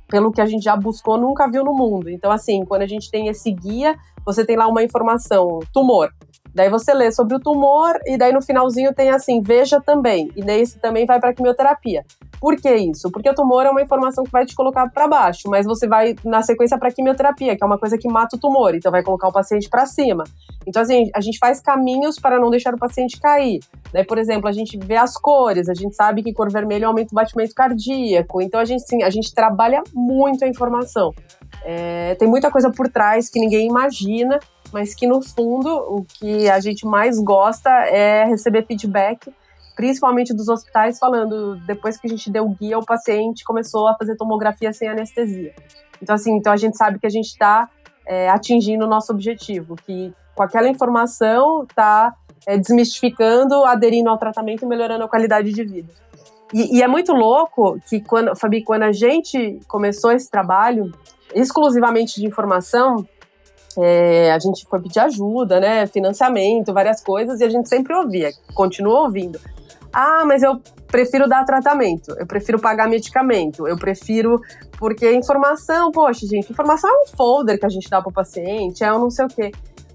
[0.09, 2.11] pelo que a gente já buscou, nunca viu no mundo.
[2.11, 3.95] Então, assim, quando a gente tem esse guia,
[4.27, 6.11] você tem lá uma informação, tumor.
[6.55, 10.31] Daí você lê sobre o tumor e daí no finalzinho tem assim, veja também.
[10.35, 12.05] E daí também vai para quimioterapia.
[12.41, 13.11] Por que isso?
[13.11, 16.15] Porque o tumor é uma informação que vai te colocar para baixo, mas você vai
[16.25, 19.29] na sequência para quimioterapia, que é uma coisa que mata o tumor, então vai colocar
[19.29, 20.25] o paciente para cima.
[20.67, 23.61] Então assim, a gente faz caminhos para não deixar o paciente cair.
[23.93, 27.13] Daí, por exemplo, a gente vê as cores, a gente sabe que cor vermelha aumenta
[27.13, 28.41] o batimento cardíaco.
[28.41, 31.13] Então a gente sim, a gente trabalha muito a informação.
[31.65, 34.39] É, tem muita coisa por trás que ninguém imagina
[34.73, 39.33] mas que no fundo o que a gente mais gosta é receber feedback,
[39.75, 43.95] principalmente dos hospitais, falando depois que a gente deu o guia, o paciente começou a
[43.95, 45.55] fazer tomografia sem anestesia.
[46.03, 47.69] Então, assim, então a gente sabe que a gente está
[48.07, 52.15] é, atingindo o nosso objetivo, que com aquela informação está
[52.47, 55.93] é, desmistificando, aderindo ao tratamento e melhorando a qualidade de vida.
[56.53, 60.91] E, e, é muito louco que, quando, Fabi, quando a gente começou esse trabalho
[61.35, 63.07] exclusivamente de informação,
[63.81, 65.87] é, a gente foi pedir ajuda, né?
[65.87, 69.39] Financiamento, várias coisas, e a gente sempre ouvia, continua ouvindo.
[69.93, 74.41] Ah, mas eu prefiro dar tratamento, eu prefiro pagar medicamento, eu prefiro.
[74.79, 78.85] Porque informação, poxa, gente, informação é um folder que a gente dá para o paciente,
[78.85, 79.51] é um não sei o quê.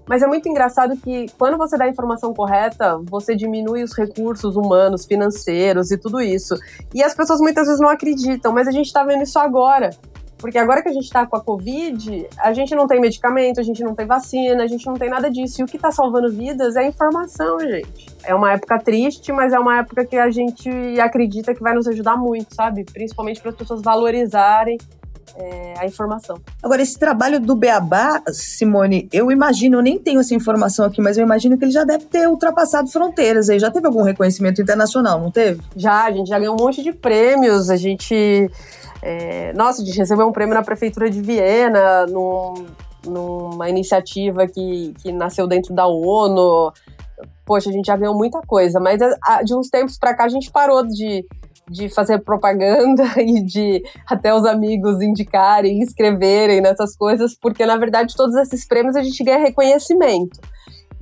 [0.06, 4.54] Mas é muito engraçado que quando você dá a informação correta, você diminui os recursos
[4.54, 6.54] humanos, financeiros e tudo isso.
[6.92, 9.90] E as pessoas muitas vezes não acreditam, mas a gente está vendo isso agora.
[10.38, 13.62] Porque agora que a gente está com a Covid, a gente não tem medicamento, a
[13.62, 15.60] gente não tem vacina, a gente não tem nada disso.
[15.60, 18.06] E o que está salvando vidas é a informação, gente.
[18.22, 20.68] É uma época triste, mas é uma época que a gente
[21.00, 22.84] acredita que vai nos ajudar muito, sabe?
[22.84, 24.78] Principalmente para as pessoas valorizarem
[25.36, 26.36] é, a informação.
[26.62, 31.18] Agora, esse trabalho do Beabá, Simone, eu imagino, eu nem tenho essa informação aqui, mas
[31.18, 33.58] eu imagino que ele já deve ter ultrapassado fronteiras aí.
[33.58, 35.62] Já teve algum reconhecimento internacional, não teve?
[35.76, 37.70] Já, a gente já ganhou um monte de prêmios.
[37.70, 38.50] A gente.
[39.02, 42.66] É, nossa, a gente recebeu um prêmio na Prefeitura de Viena, num,
[43.04, 46.72] numa iniciativa que, que nasceu dentro da ONU.
[47.44, 48.98] Poxa, a gente já ganhou muita coisa, mas
[49.44, 51.26] de uns tempos para cá a gente parou de
[51.68, 58.14] de fazer propaganda e de até os amigos indicarem, escreverem nessas coisas, porque na verdade
[58.16, 60.40] todos esses prêmios a gente ganha reconhecimento.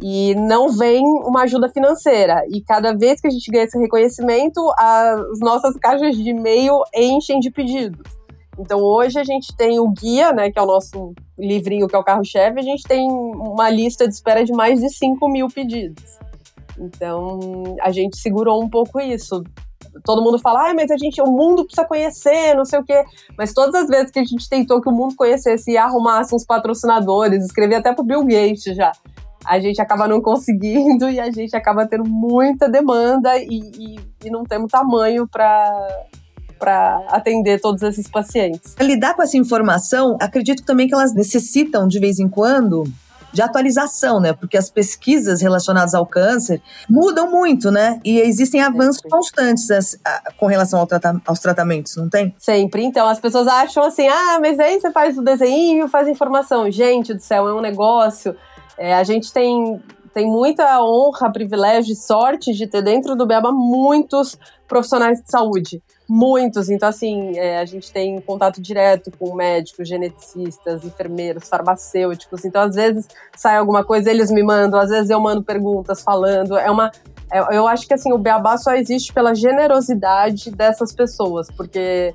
[0.01, 2.42] E não vem uma ajuda financeira.
[2.48, 7.38] E cada vez que a gente ganha esse reconhecimento, as nossas caixas de e-mail enchem
[7.38, 8.03] de pedidos.
[8.59, 11.98] Então hoje a gente tem o guia, né, que é o nosso livrinho, que é
[11.98, 16.18] o carro-chefe, a gente tem uma lista de espera de mais de 5 mil pedidos.
[16.79, 17.38] Então
[17.81, 19.42] a gente segurou um pouco isso
[20.05, 23.05] todo mundo fala, ah, mas a gente, o mundo precisa conhecer, não sei o quê.
[23.37, 26.44] Mas todas as vezes que a gente tentou que o mundo conhecesse e arrumasse uns
[26.44, 28.92] patrocinadores, escrevi até pro Bill Gates já.
[29.44, 34.31] A gente acaba não conseguindo e a gente acaba tendo muita demanda e, e, e
[34.31, 36.07] não temos tamanho para
[36.59, 38.76] para atender todos esses pacientes.
[38.81, 42.85] Lidar com essa informação, acredito também que elas necessitam de vez em quando
[43.33, 44.33] de atualização, né?
[44.33, 48.01] Porque as pesquisas relacionadas ao câncer mudam muito, né?
[48.05, 49.68] E existem avanços constantes
[50.37, 50.87] com relação
[51.25, 52.35] aos tratamentos, não tem?
[52.38, 52.85] Sempre.
[52.85, 56.71] Então, as pessoas acham assim, ah, mas aí você faz o desenho, faz a informação.
[56.71, 58.37] Gente do céu, é um negócio.
[58.77, 59.81] É, a gente tem
[60.14, 65.83] tem muita honra, privilégio e sorte de ter dentro do Beba muitos profissionais de saúde.
[66.14, 66.68] Muitos.
[66.68, 72.44] Então, assim, é, a gente tem contato direto com médicos, geneticistas, enfermeiros, farmacêuticos.
[72.44, 76.59] Então, às vezes sai alguma coisa, eles me mandam, às vezes eu mando perguntas falando.
[76.59, 76.92] É uma.
[77.33, 82.14] É, eu acho que assim, o Beabá só existe pela generosidade dessas pessoas, porque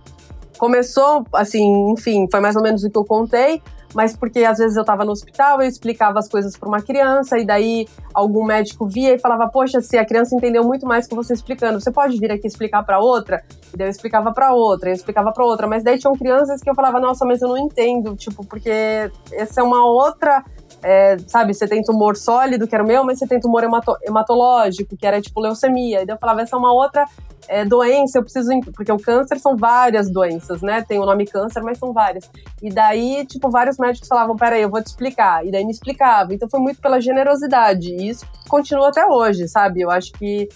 [0.59, 3.63] começou, assim, enfim, foi mais ou menos o que eu contei,
[3.97, 7.39] mas porque às vezes eu estava no hospital, eu explicava as coisas para uma criança,
[7.39, 11.15] e daí algum médico via e falava: Poxa, se a criança entendeu muito mais que
[11.15, 13.43] você explicando, você pode vir aqui explicar para outra?
[13.73, 16.69] E daí eu explicava para outra, eu explicava para outra, mas daí tinham crianças que
[16.69, 20.45] eu falava: Nossa, mas eu não entendo, tipo, porque essa é uma outra
[20.87, 23.93] é, sabe, você tem tumor sólido, que era o meu, mas você tem tumor hemato
[24.01, 26.01] hematológico, que era tipo leucemia.
[26.01, 27.05] E daí eu falava, essa é uma outra
[27.49, 28.49] é, doença, eu preciso.
[28.73, 30.81] Porque o câncer são várias doenças, né?
[30.81, 32.31] Tem o nome câncer, mas são várias.
[32.63, 35.45] E daí, tipo, vários médicos falavam, peraí, eu vou te explicar.
[35.45, 36.33] E daí me explicava.
[36.33, 37.91] Então foi muito pela generosidade.
[37.91, 39.81] E isso continua até hoje, sabe?
[39.81, 40.47] Eu acho que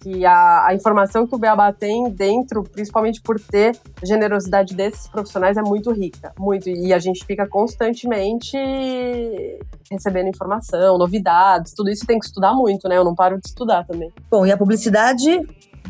[0.00, 5.56] que a, a, informação que o Beabá tem dentro, principalmente por ter generosidade desses profissionais,
[5.56, 6.68] é muito rica, muito.
[6.68, 8.56] E a gente fica constantemente
[9.90, 12.96] recebendo informação, novidades, tudo isso tem que estudar muito, né?
[12.96, 14.10] Eu não paro de estudar também.
[14.30, 15.40] Bom, e a publicidade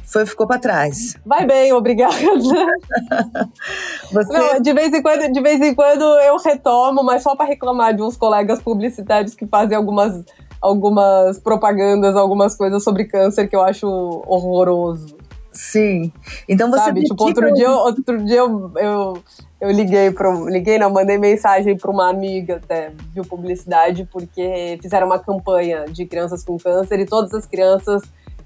[0.04, 1.16] foi, ficou para trás.
[1.24, 2.14] Vai bem, obrigada.
[4.12, 4.32] Você...
[4.32, 7.94] Não, de vez em quando, de vez em quando eu retomo, mas só para reclamar
[7.94, 10.24] de uns colegas publicitários que fazem algumas
[10.60, 13.86] algumas propagandas, algumas coisas sobre câncer que eu acho
[14.26, 15.16] horroroso.
[15.52, 16.12] Sim.
[16.48, 19.22] Então você Sabe, tipo, outro dia, outro dia eu, eu,
[19.60, 25.06] eu liguei para liguei não, mandei mensagem para uma amiga até de publicidade porque fizeram
[25.06, 28.02] uma campanha de crianças com câncer e todas as crianças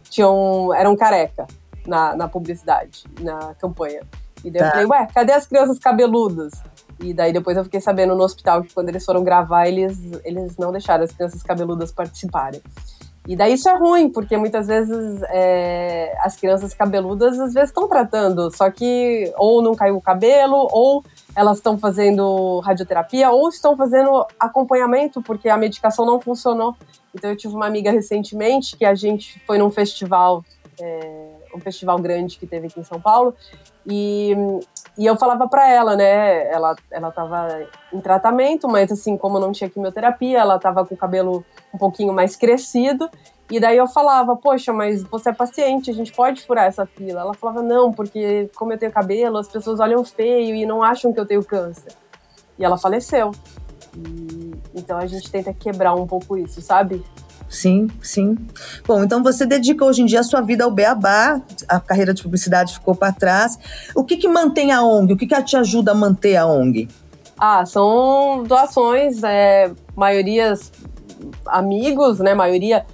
[0.09, 1.46] tinham eram careca
[1.87, 4.00] na, na publicidade, na campanha.
[4.42, 4.68] E daí tá.
[4.68, 6.53] eu falei, ué, cadê as crianças cabeludas?
[7.00, 10.57] E daí depois eu fiquei sabendo no hospital que quando eles foram gravar, eles, eles
[10.57, 12.62] não deixaram as crianças cabeludas participarem.
[13.26, 17.88] E daí isso é ruim, porque muitas vezes é, as crianças cabeludas às vezes estão
[17.88, 21.02] tratando, só que ou não caiu o cabelo, ou
[21.35, 26.76] elas estão fazendo radioterapia, ou estão fazendo acompanhamento, porque a medicação não funcionou.
[27.14, 30.44] Então eu tive uma amiga recentemente que a gente foi num festival,
[30.78, 33.35] é, um festival grande que teve aqui em São Paulo,
[33.87, 34.37] e
[34.97, 36.49] e eu falava para ela, né?
[36.53, 40.97] Ela, ela tava em tratamento, mas assim, como não tinha quimioterapia, ela tava com o
[40.99, 43.11] cabelo um pouquinho mais crescido.
[43.51, 47.23] E daí eu falava, poxa, mas você é paciente, a gente pode furar essa fila.
[47.23, 51.12] Ela falava, não, porque como eu tenho cabelo, as pessoas olham feio e não acham
[51.12, 51.93] que eu tenho câncer.
[52.57, 53.33] E ela faleceu.
[53.97, 57.05] E, então a gente tenta quebrar um pouco isso, sabe?
[57.55, 58.37] Sim, sim.
[58.85, 62.21] Bom, então você dedica hoje em dia a sua vida ao beabá, a carreira de
[62.21, 63.57] publicidade ficou para trás.
[63.95, 65.12] O que, que mantém a ONG?
[65.12, 66.88] O que, que te ajuda a manter a ONG?
[67.38, 70.73] Ah, são doações, é, maiorias
[71.47, 72.35] amigos, né?
[72.35, 72.85] Maioria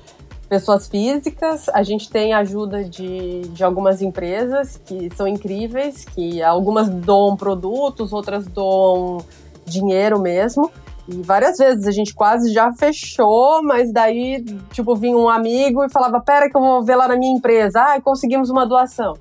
[0.47, 1.71] pessoas físicas.
[1.71, 8.13] A gente tem ajuda de, de algumas empresas que são incríveis, que algumas doam produtos,
[8.13, 9.25] outras doam
[9.65, 10.71] dinheiro mesmo.
[11.13, 15.91] E várias vezes a gente quase já fechou, mas daí, tipo, vinha um amigo e
[15.91, 17.81] falava: Pera, que eu vou ver lá na minha empresa.
[17.81, 19.15] Ah, conseguimos uma doação.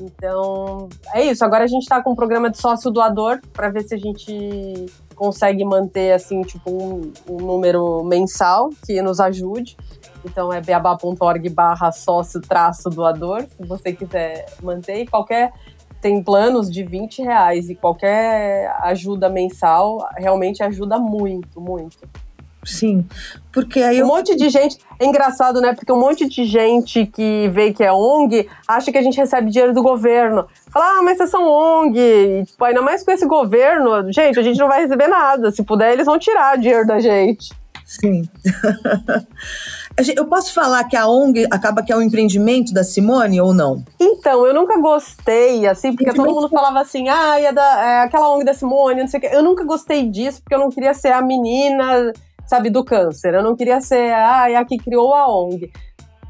[0.00, 1.44] Então, é isso.
[1.44, 4.86] Agora a gente está com um programa de sócio doador para ver se a gente
[5.14, 9.76] consegue manter, assim, tipo, um, um número mensal que nos ajude.
[10.24, 15.02] Então é beabá.org barra sócio traço doador, se você quiser manter.
[15.02, 15.52] E qualquer
[16.00, 22.08] tem planos de 20 reais e qualquer ajuda mensal realmente ajuda muito, muito.
[22.62, 23.06] Sim,
[23.50, 24.06] porque aí um eu...
[24.06, 25.72] monte de gente é engraçado, né?
[25.72, 29.50] Porque um monte de gente que vê que é ONG acha que a gente recebe
[29.50, 30.46] dinheiro do governo.
[30.70, 31.98] Fala, ah, mas vocês são ONG.
[31.98, 35.50] E, tipo, ainda mais com esse governo, gente, a gente não vai receber nada.
[35.50, 37.48] Se puder, eles vão tirar dinheiro da gente.
[37.86, 38.28] Sim.
[40.16, 43.84] Eu posso falar que a ONG acaba que é um empreendimento da Simone ou não?
[43.98, 48.32] Então, eu nunca gostei, assim, porque todo mundo falava assim, ah, é, da, é aquela
[48.34, 49.30] ONG da Simone, não sei o quê.
[49.32, 52.12] Eu nunca gostei disso, porque eu não queria ser a menina,
[52.46, 53.34] sabe, do câncer.
[53.34, 55.70] Eu não queria ser, ah, é a que criou a ONG.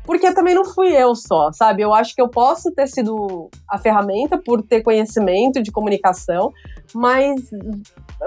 [0.05, 1.83] Porque também não fui eu só, sabe?
[1.83, 6.53] Eu acho que eu posso ter sido a ferramenta por ter conhecimento de comunicação,
[6.95, 7.41] mas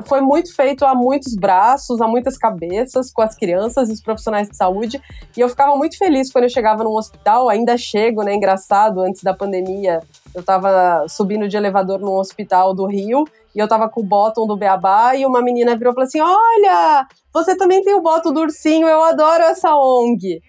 [0.06, 4.50] foi muito feito a muitos braços, a muitas cabeças, com as crianças e os profissionais
[4.50, 5.02] de saúde.
[5.36, 8.34] E eu ficava muito feliz quando eu chegava num hospital, ainda chego, né?
[8.34, 10.00] Engraçado, antes da pandemia,
[10.34, 14.48] eu estava subindo de elevador num hospital do Rio e eu tava com o bottom
[14.48, 18.34] do Beabá e uma menina virou e falou assim: Olha, você também tem o bottom
[18.34, 20.42] do ursinho, eu adoro essa ONG.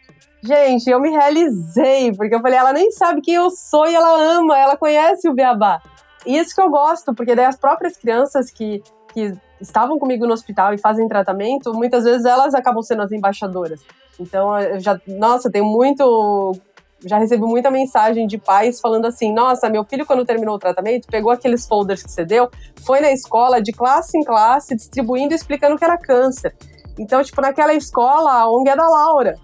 [0.46, 4.14] Gente, eu me realizei, porque eu falei, ela nem sabe quem eu sou e ela
[4.36, 5.80] ama, ela conhece o Beabá.
[6.26, 8.82] E isso que eu gosto, porque daí as próprias crianças que,
[9.14, 13.80] que estavam comigo no hospital e fazem tratamento, muitas vezes elas acabam sendo as embaixadoras.
[14.20, 16.52] Então, eu já, nossa, tem muito
[17.06, 21.06] já recebi muita mensagem de pais falando assim: nossa, meu filho, quando terminou o tratamento,
[21.06, 22.50] pegou aqueles folders que você deu,
[22.84, 26.54] foi na escola, de classe em classe, distribuindo e explicando que era câncer.
[26.98, 29.36] Então, tipo, naquela escola, a ONG é da Laura.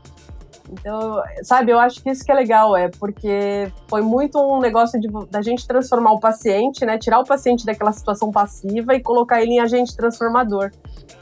[0.72, 5.00] Então, sabe, eu acho que isso que é legal, é porque foi muito um negócio
[5.00, 6.96] de, da gente transformar o paciente, né?
[6.96, 10.70] Tirar o paciente daquela situação passiva e colocar ele em agente transformador.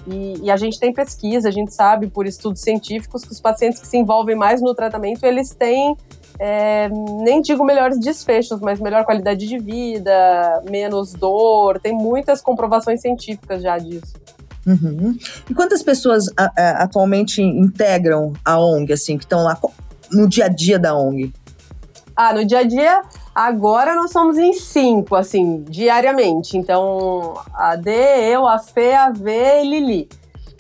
[0.07, 3.81] E, e, a gente tem pesquisa, a gente sabe por estudos científicos que os pacientes
[3.81, 5.97] que se envolvem mais no tratamento, eles têm,
[6.39, 6.89] é,
[7.23, 13.63] nem digo melhores desfechos, mas melhor qualidade de vida, menos dor, tem muitas comprovações científicas
[13.63, 14.15] já disso.
[14.67, 15.17] Uhum.
[15.49, 19.59] E quantas pessoas a, a, atualmente integram a ONG, assim, que estão lá
[20.13, 21.33] no dia a dia da ONG?
[22.15, 23.03] Ah, no dia a dia,
[23.35, 26.57] agora nós somos em cinco, assim, diariamente.
[26.59, 30.09] Então, a D, eu, a Fê, a V e Lili.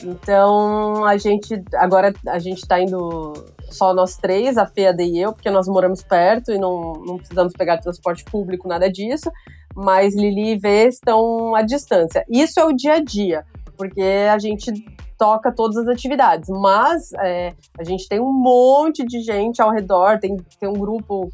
[0.04, 3.32] Então, a gente, agora a gente tá indo
[3.70, 6.92] só nós três, a Fê, a D e eu, porque nós moramos perto e não,
[7.04, 9.30] não precisamos pegar transporte público, nada disso.
[9.74, 12.24] Mas Lili e V estão à distância.
[12.28, 13.44] Isso é o dia a dia
[13.78, 14.72] porque a gente
[15.16, 16.48] toca todas as atividades.
[16.48, 21.30] Mas é, a gente tem um monte de gente ao redor, tem, tem um grupo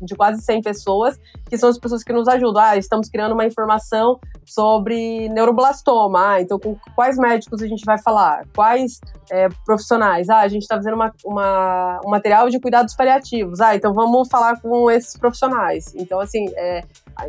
[0.00, 2.62] de quase 100 pessoas, que são as pessoas que nos ajudam.
[2.62, 6.32] Ah, estamos criando uma informação sobre neuroblastoma.
[6.32, 8.44] Ah, então com quais médicos a gente vai falar?
[8.54, 10.28] Quais é, profissionais?
[10.28, 13.60] Ah, a gente está fazendo uma, uma, um material de cuidados paliativos.
[13.60, 15.92] Ah, então vamos falar com esses profissionais.
[15.94, 16.82] Então, assim, é,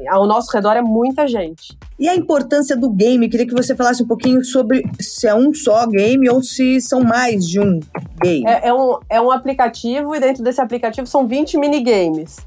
[0.10, 1.78] ao nosso redor é muita gente.
[2.00, 3.28] E a importância do game?
[3.30, 7.02] Queria que você falasse um pouquinho sobre se é um só game ou se são
[7.02, 7.80] mais de um
[8.22, 8.48] game.
[8.48, 12.38] É, é um, é um aplicativo e dentro desse aplicativo são 20 minigames.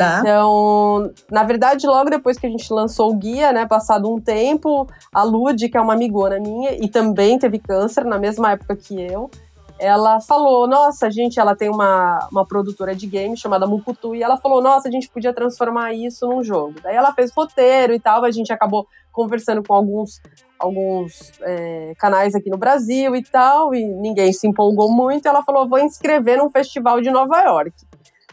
[0.00, 0.20] Tá.
[0.20, 4.86] Então, na verdade, logo depois que a gente lançou o guia, né, passado um tempo,
[5.12, 8.98] a Lud, que é uma amigona minha e também teve câncer na mesma época que
[8.98, 9.30] eu,
[9.78, 14.38] ela falou, nossa, gente, ela tem uma, uma produtora de games chamada Mukutu, e ela
[14.38, 16.74] falou, nossa, a gente podia transformar isso num jogo.
[16.82, 20.20] Daí ela fez roteiro e tal, a gente acabou conversando com alguns,
[20.58, 25.68] alguns é, canais aqui no Brasil e tal, e ninguém se empolgou muito, ela falou,
[25.68, 27.72] vou inscrever num festival de Nova York.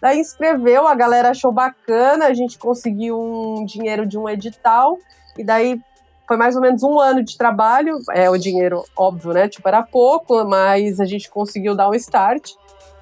[0.02, 4.98] Daí inscreveu, a galera achou bacana, a gente conseguiu um dinheiro de um edital,
[5.38, 5.82] e daí
[6.28, 7.98] foi mais ou menos um ano de trabalho.
[8.12, 9.48] É, o dinheiro, óbvio, né?
[9.48, 12.52] Tipo, era pouco, mas a gente conseguiu dar um start.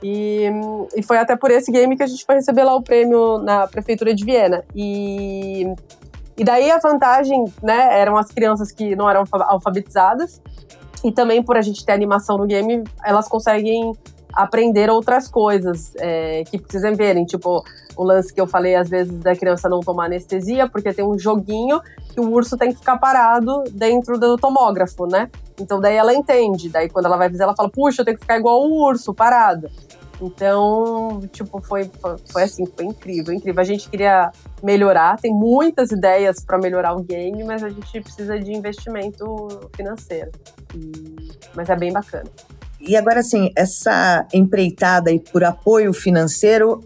[0.04, 0.52] E,
[0.96, 3.66] e foi até por esse game que a gente foi receber lá o prêmio na
[3.66, 4.64] Prefeitura de Viena.
[4.76, 5.66] E,
[6.38, 8.00] e daí a vantagem, né?
[8.00, 10.40] Eram as crianças que não eram alfabetizadas.
[11.04, 13.94] E também por a gente ter animação no game, elas conseguem
[14.36, 17.64] aprender outras coisas é, que precisam verem, tipo
[17.98, 21.18] o lance que eu falei às vezes da criança não tomar anestesia, porque tem um
[21.18, 21.80] joguinho
[22.14, 25.30] que o urso tem que ficar parado dentro do tomógrafo, né?
[25.60, 28.24] Então daí ela entende, daí quando ela vai fazer ela fala, puxa, eu tenho que
[28.24, 29.70] ficar igual o urso, parado.
[30.22, 31.92] Então, tipo, foi,
[32.32, 33.62] foi assim, foi incrível, incrível.
[33.62, 34.32] A gente queria
[34.64, 40.32] melhorar, tem muitas ideias para melhorar o game, mas a gente precisa de investimento financeiro.
[40.74, 42.30] E, mas é bem bacana.
[42.88, 46.84] E agora, assim, essa empreitada aí por apoio financeiro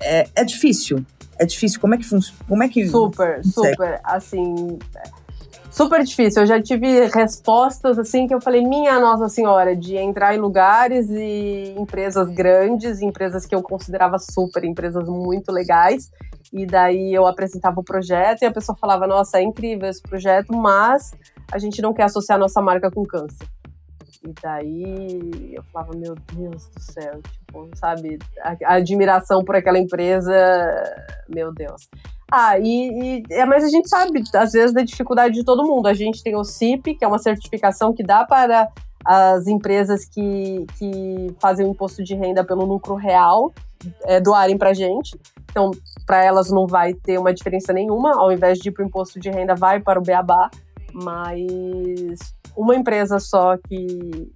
[0.00, 1.04] é, é difícil.
[1.38, 1.80] É difícil.
[1.80, 2.38] Como é que funciona?
[2.48, 2.86] Como é que.
[2.88, 4.00] Super, super.
[4.04, 4.78] Assim
[5.74, 6.42] super difícil.
[6.42, 11.10] Eu já tive respostas assim que eu falei, minha Nossa Senhora, de entrar em lugares
[11.10, 16.12] e empresas grandes, empresas que eu considerava super, empresas muito legais.
[16.52, 20.54] E daí eu apresentava o projeto e a pessoa falava, nossa, é incrível esse projeto,
[20.54, 21.12] mas
[21.50, 23.44] a gente não quer associar nossa marca com câncer.
[24.26, 30.34] E daí eu falava, meu Deus do céu, tipo, sabe, a, admiração por aquela empresa,
[31.28, 31.88] meu Deus.
[32.32, 35.86] Ah, e, e, é, mas a gente sabe, às vezes, da dificuldade de todo mundo.
[35.86, 38.68] A gente tem o CIP, que é uma certificação que dá para
[39.04, 43.52] as empresas que, que fazem o imposto de renda pelo lucro real
[44.04, 45.18] é, doarem para a gente.
[45.50, 45.70] Então,
[46.06, 48.14] para elas não vai ter uma diferença nenhuma.
[48.16, 50.50] Ao invés de ir para o imposto de renda, vai para o Beabá.
[50.92, 54.32] Mas uma empresa só que,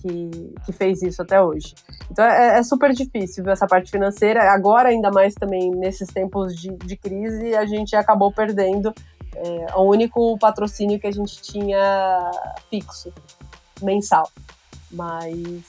[0.00, 1.74] que, que fez isso até hoje.
[2.10, 4.52] Então é, é, super difícil essa parte financeira.
[4.52, 8.92] Agora, ainda mais também nesses tempos de, de crise, a gente acabou perdendo
[9.34, 12.30] é, o único patrocínio que a gente tinha
[12.70, 13.12] fixo,
[13.82, 14.30] mensal.
[14.90, 15.64] Mas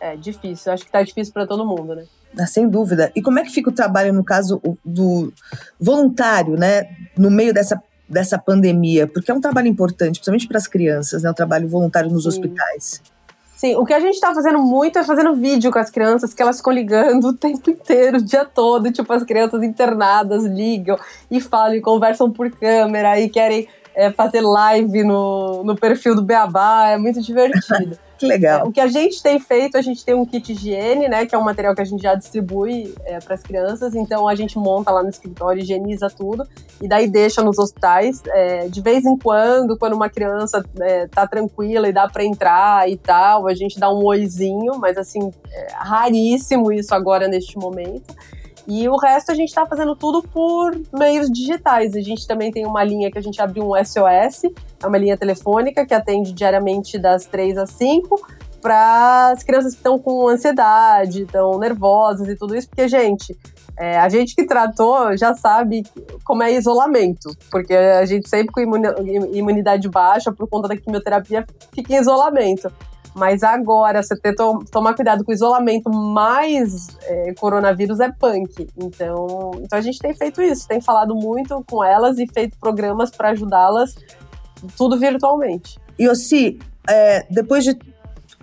[0.00, 2.04] é difícil, acho que tá difícil para todo mundo, né?
[2.38, 3.10] Ah, sem dúvida.
[3.16, 5.32] E como é que fica o trabalho, no caso do
[5.80, 6.84] voluntário, né?
[7.16, 9.06] No meio dessa, dessa pandemia?
[9.06, 11.30] Porque é um trabalho importante, principalmente para as crianças, né?
[11.30, 12.28] O trabalho voluntário nos Sim.
[12.28, 13.02] hospitais.
[13.58, 16.40] Sim, o que a gente tá fazendo muito é fazendo vídeo com as crianças, que
[16.40, 18.92] elas ficam ligando o tempo inteiro, o dia todo.
[18.92, 20.96] Tipo, as crianças internadas ligam
[21.28, 23.66] e falam e conversam por câmera e querem
[23.98, 26.90] é, fazer live no, no perfil do Beabá.
[26.90, 27.98] É muito divertido.
[28.18, 28.62] Que legal.
[28.62, 31.24] É, o que a gente tem feito, a gente tem um kit higiene, né?
[31.24, 33.94] Que é um material que a gente já distribui é, para as crianças.
[33.94, 36.44] Então a gente monta lá no escritório, higieniza tudo
[36.82, 38.20] e daí deixa nos hospitais.
[38.26, 42.90] É, de vez em quando, quando uma criança é, tá tranquila e dá para entrar
[42.90, 48.16] e tal, a gente dá um oizinho, mas assim, é raríssimo isso agora neste momento.
[48.68, 51.96] E o resto a gente está fazendo tudo por meios digitais.
[51.96, 54.44] A gente também tem uma linha que a gente abriu um SOS,
[54.82, 58.20] é uma linha telefônica que atende diariamente das 3 às 5
[58.60, 63.34] para as crianças que estão com ansiedade, estão nervosas e tudo isso, porque, gente,
[63.78, 65.84] é, a gente que tratou já sabe
[66.24, 71.94] como é isolamento, porque a gente sempre com imunidade baixa por conta da quimioterapia fica
[71.94, 72.70] em isolamento.
[73.18, 78.68] Mas agora, você ter to tomar cuidado com o isolamento mais é, coronavírus é punk.
[78.76, 83.10] Então, então a gente tem feito isso, tem falado muito com elas e feito programas
[83.10, 83.96] para ajudá-las,
[84.76, 85.78] tudo virtualmente.
[85.98, 87.76] E Ossi, é, depois de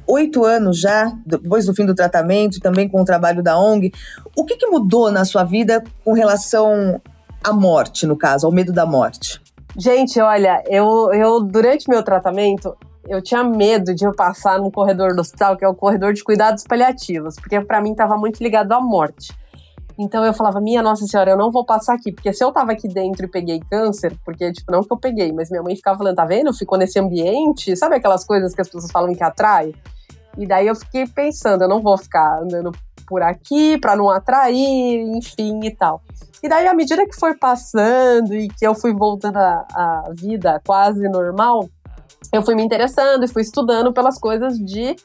[0.06, 3.94] oito anos já, depois do fim do tratamento, também com o trabalho da ONG,
[4.36, 7.02] o que, que mudou na sua vida com relação
[7.44, 9.42] à morte, no caso, ao medo da morte?
[9.78, 12.76] Gente, olha, eu, eu durante meu tratamento,
[13.08, 16.24] eu tinha medo de eu passar num corredor do hospital, que é o corredor de
[16.24, 19.34] cuidados paliativos, porque para mim estava muito ligado à morte.
[19.98, 22.74] Então eu falava, minha Nossa Senhora, eu não vou passar aqui, porque se eu tava
[22.74, 25.98] aqui dentro e peguei câncer, porque, tipo, não que eu peguei, mas minha mãe ficava
[25.98, 26.54] falando, tá vendo?
[26.54, 29.74] Ficou nesse ambiente, sabe aquelas coisas que as pessoas falam que atrai?
[30.38, 32.74] E daí eu fiquei pensando, eu não vou ficar andando
[33.08, 36.02] por aqui para não atrair, enfim e tal.
[36.44, 41.08] E daí, à medida que foi passando e que eu fui voltando à vida quase
[41.08, 41.70] normal,
[42.32, 44.96] eu fui me interessando e fui estudando pelas coisas de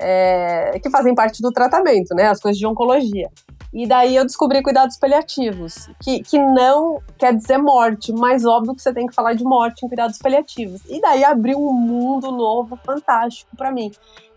[0.00, 2.28] é, que fazem parte do tratamento, né?
[2.28, 3.28] As coisas de oncologia.
[3.72, 8.82] E daí eu descobri cuidados paliativos, que, que não quer dizer morte, mas óbvio que
[8.82, 10.80] você tem que falar de morte em cuidados paliativos.
[10.88, 13.92] E daí abriu um mundo novo, fantástico para mim.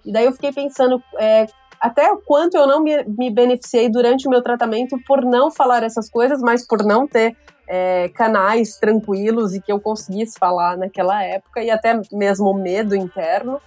[0.06, 1.48] E daí eu fiquei pensando é,
[1.82, 5.82] até o quanto eu não me, me beneficiei durante o meu tratamento por não falar
[5.82, 7.36] essas coisas, mas por não ter
[7.68, 13.60] é, canais tranquilos e que eu conseguisse falar naquela época, e até mesmo medo interno.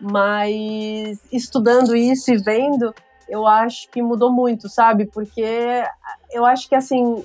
[0.00, 2.92] Mas estudando isso e vendo,
[3.28, 5.06] eu acho que mudou muito, sabe?
[5.06, 5.84] Porque
[6.30, 7.24] eu acho que, assim,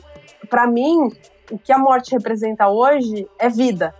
[0.49, 1.11] para mim,
[1.51, 3.95] o que a morte representa hoje é vida.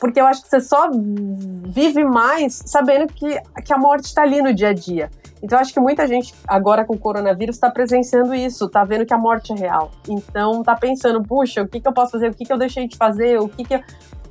[0.00, 4.42] Porque eu acho que você só vive mais sabendo que, que a morte está ali
[4.42, 5.10] no dia a dia.
[5.42, 9.12] Então, acho que muita gente, agora com o coronavírus, está presenciando isso, está vendo que
[9.12, 9.90] a morte é real.
[10.08, 12.30] Então, está pensando, puxa, o que, que eu posso fazer?
[12.30, 13.38] O que, que eu deixei de fazer?
[13.38, 13.80] O que, que eu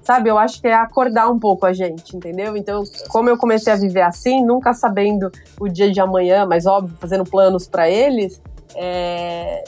[0.06, 2.56] sabe, eu acho que é acordar um pouco a gente, entendeu?
[2.56, 6.96] Então, como eu comecei a viver assim, nunca sabendo o dia de amanhã, mas óbvio,
[7.00, 8.40] fazendo planos para eles,
[8.76, 9.64] é,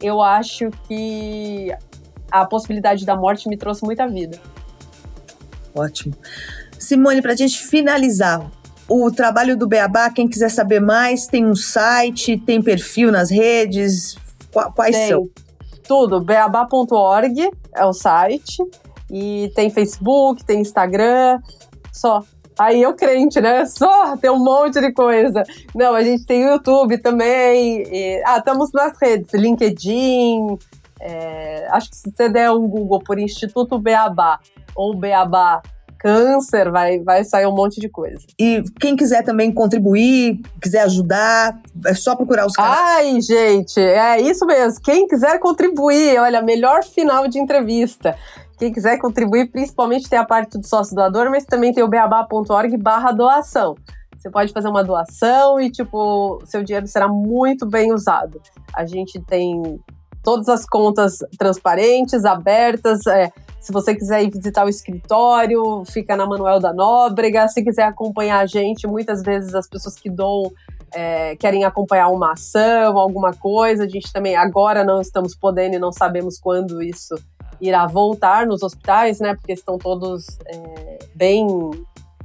[0.00, 1.70] eu acho que
[2.30, 4.40] a possibilidade da morte me trouxe muita vida.
[5.74, 6.14] Ótimo.
[6.78, 8.50] Simone, para a gente finalizar,
[8.88, 14.16] o trabalho do Beabá, quem quiser saber mais, tem um site, tem perfil nas redes,
[14.74, 15.08] quais tem.
[15.08, 15.28] são?
[15.86, 18.62] Tudo, beabá.org é o site,
[19.10, 21.38] e tem Facebook, tem Instagram,
[21.92, 22.22] só.
[22.58, 23.64] Aí eu crente, né?
[23.66, 25.42] Só tem um monte de coisa.
[25.74, 27.82] Não, a gente tem o YouTube também.
[27.82, 30.58] E, ah, estamos nas redes, LinkedIn.
[31.00, 34.38] É, acho que se você der um Google por Instituto Beabá
[34.74, 35.62] ou Beabá
[36.02, 38.18] câncer, vai, vai sair um monte de coisa.
[38.38, 42.80] E quem quiser também contribuir, quiser ajudar, é só procurar os canais.
[42.80, 44.80] Ai, gente, é isso mesmo.
[44.82, 48.16] Quem quiser contribuir, olha, melhor final de entrevista.
[48.58, 52.76] Quem quiser contribuir, principalmente tem a parte do sócio doador, mas também tem o beabá.org
[52.76, 53.76] barra doação.
[54.18, 58.40] Você pode fazer uma doação e, tipo, seu dinheiro será muito bem usado.
[58.74, 59.80] A gente tem
[60.22, 63.06] todas as contas transparentes, abertas.
[63.06, 63.32] É,
[63.62, 67.46] se você quiser ir visitar o escritório, fica na Manuel da Nóbrega.
[67.46, 70.52] Se quiser acompanhar a gente, muitas vezes as pessoas que doam
[70.92, 73.84] é, querem acompanhar uma ação, alguma coisa.
[73.84, 77.14] A gente também agora não estamos podendo e não sabemos quando isso
[77.60, 79.36] irá voltar nos hospitais, né?
[79.36, 81.46] Porque estão todos é, bem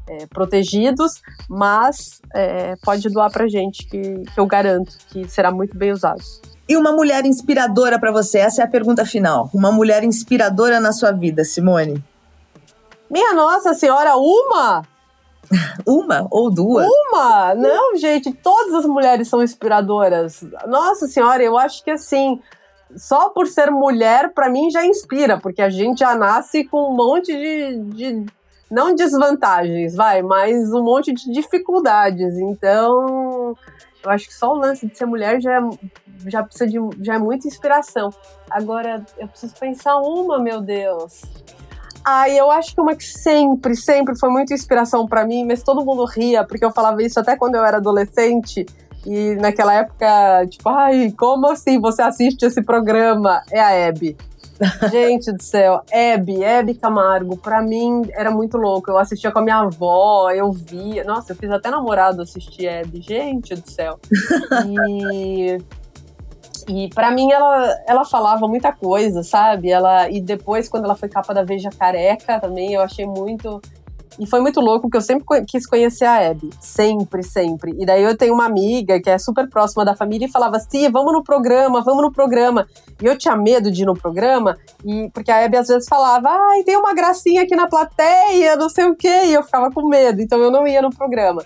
[0.10, 5.78] é, protegidos, mas é, pode doar para gente que, que eu garanto que será muito
[5.78, 6.24] bem usado.
[6.68, 8.40] E uma mulher inspiradora para você?
[8.40, 9.50] Essa é a pergunta final.
[9.54, 12.04] Uma mulher inspiradora na sua vida, Simone?
[13.10, 14.84] Minha Nossa Senhora, uma?
[15.88, 16.86] uma ou duas?
[16.86, 17.56] Uma?
[17.56, 20.44] Não, gente, todas as mulheres são inspiradoras.
[20.68, 22.42] Nossa Senhora, eu acho que assim,
[22.96, 26.96] só por ser mulher, para mim já inspira, porque a gente já nasce com um
[26.96, 28.26] monte de, de
[28.70, 32.38] não desvantagens, vai, mas um monte de dificuldades.
[32.38, 33.56] Então,
[34.08, 35.62] eu acho que só o lance de ser mulher já é,
[36.28, 38.10] já precisa de já é muita inspiração.
[38.50, 41.22] Agora, eu preciso pensar uma, meu Deus.
[42.06, 45.84] Ah, eu acho que uma que sempre, sempre foi muita inspiração para mim, mas todo
[45.84, 48.66] mundo ria, porque eu falava isso até quando eu era adolescente.
[49.06, 53.42] E naquela época, tipo, ai, como assim você assiste esse programa?
[53.52, 54.16] É a Hebe.
[54.92, 58.90] Gente do céu, Hebe, Hebe Camargo, pra mim era muito louco.
[58.90, 61.04] Eu assistia com a minha avó, eu via.
[61.04, 64.00] Nossa, eu fiz até namorado assistir Hebe, gente do céu.
[64.78, 65.58] E.
[66.70, 69.70] E para mim ela, ela falava muita coisa, sabe?
[69.70, 73.62] Ela e depois quando ela foi capa da Veja Careca também, eu achei muito
[74.20, 76.50] e foi muito louco, porque eu sempre quis conhecer a Abby.
[76.60, 77.76] Sempre, sempre.
[77.80, 80.90] E daí eu tenho uma amiga que é super próxima da família e falava assim:
[80.90, 82.68] vamos no programa, vamos no programa.
[83.02, 86.30] E eu tinha medo de ir no programa, e porque a Abby às vezes falava:
[86.30, 89.26] ai, tem uma gracinha aqui na plateia, não sei o quê.
[89.26, 91.44] E eu ficava com medo, então eu não ia no programa.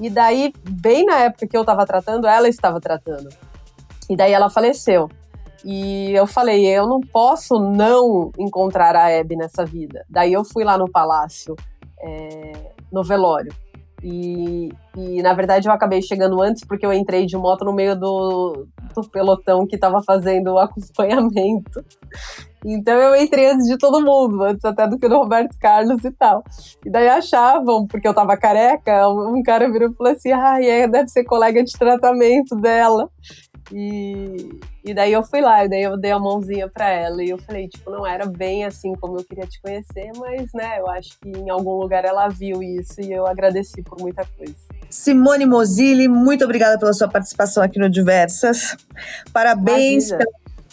[0.00, 3.28] E daí, bem na época que eu tava tratando, ela estava tratando.
[4.08, 5.08] E daí ela faleceu.
[5.64, 10.04] E eu falei, eu não posso não encontrar a Abby nessa vida.
[10.10, 11.56] Daí eu fui lá no palácio
[12.04, 12.52] é,
[12.92, 13.52] no velório.
[14.02, 17.98] E, e, na verdade eu acabei chegando antes porque eu entrei de moto no meio
[17.98, 21.82] do, do pelotão que estava fazendo o acompanhamento.
[22.62, 26.10] Então eu entrei antes de todo mundo, antes até do que do Roberto Carlos e
[26.10, 26.42] tal.
[26.84, 30.58] E daí achavam, porque eu tava careca, um, cara virou e falou assim: ah,
[30.90, 33.08] deve ser colega de tratamento dela.
[33.72, 34.50] E,
[34.84, 37.38] e daí eu fui lá, e daí eu dei a mãozinha para ela e eu
[37.38, 41.18] falei, tipo, não era bem assim como eu queria te conhecer, mas, né, eu acho
[41.20, 44.54] que em algum lugar ela viu isso e eu agradeci por muita coisa.
[44.90, 48.76] Simone Mozili, muito obrigada pela sua participação aqui no Diversas.
[49.32, 50.10] Parabéns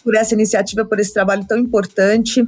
[0.04, 2.46] por essa iniciativa, por esse trabalho tão importante.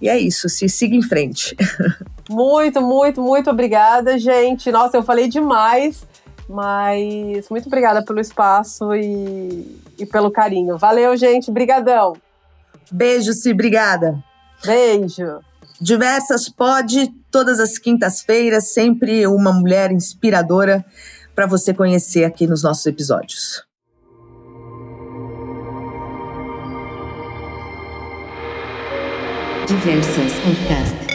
[0.00, 1.56] E é isso, se siga em frente.
[2.30, 4.70] Muito, muito, muito obrigada, gente.
[4.70, 6.06] Nossa, eu falei demais.
[6.48, 10.78] Mas muito obrigada pelo espaço e, e pelo carinho.
[10.78, 11.50] Valeu, gente.
[11.50, 12.16] Brigadão.
[12.90, 13.52] Beijo, Si.
[13.52, 14.22] Obrigada.
[14.64, 15.40] Beijo.
[15.80, 20.84] Diversas pode, todas as quintas-feiras, sempre uma mulher inspiradora
[21.34, 23.64] para você conhecer aqui nos nossos episódios.
[29.68, 31.07] Diversas Podcast.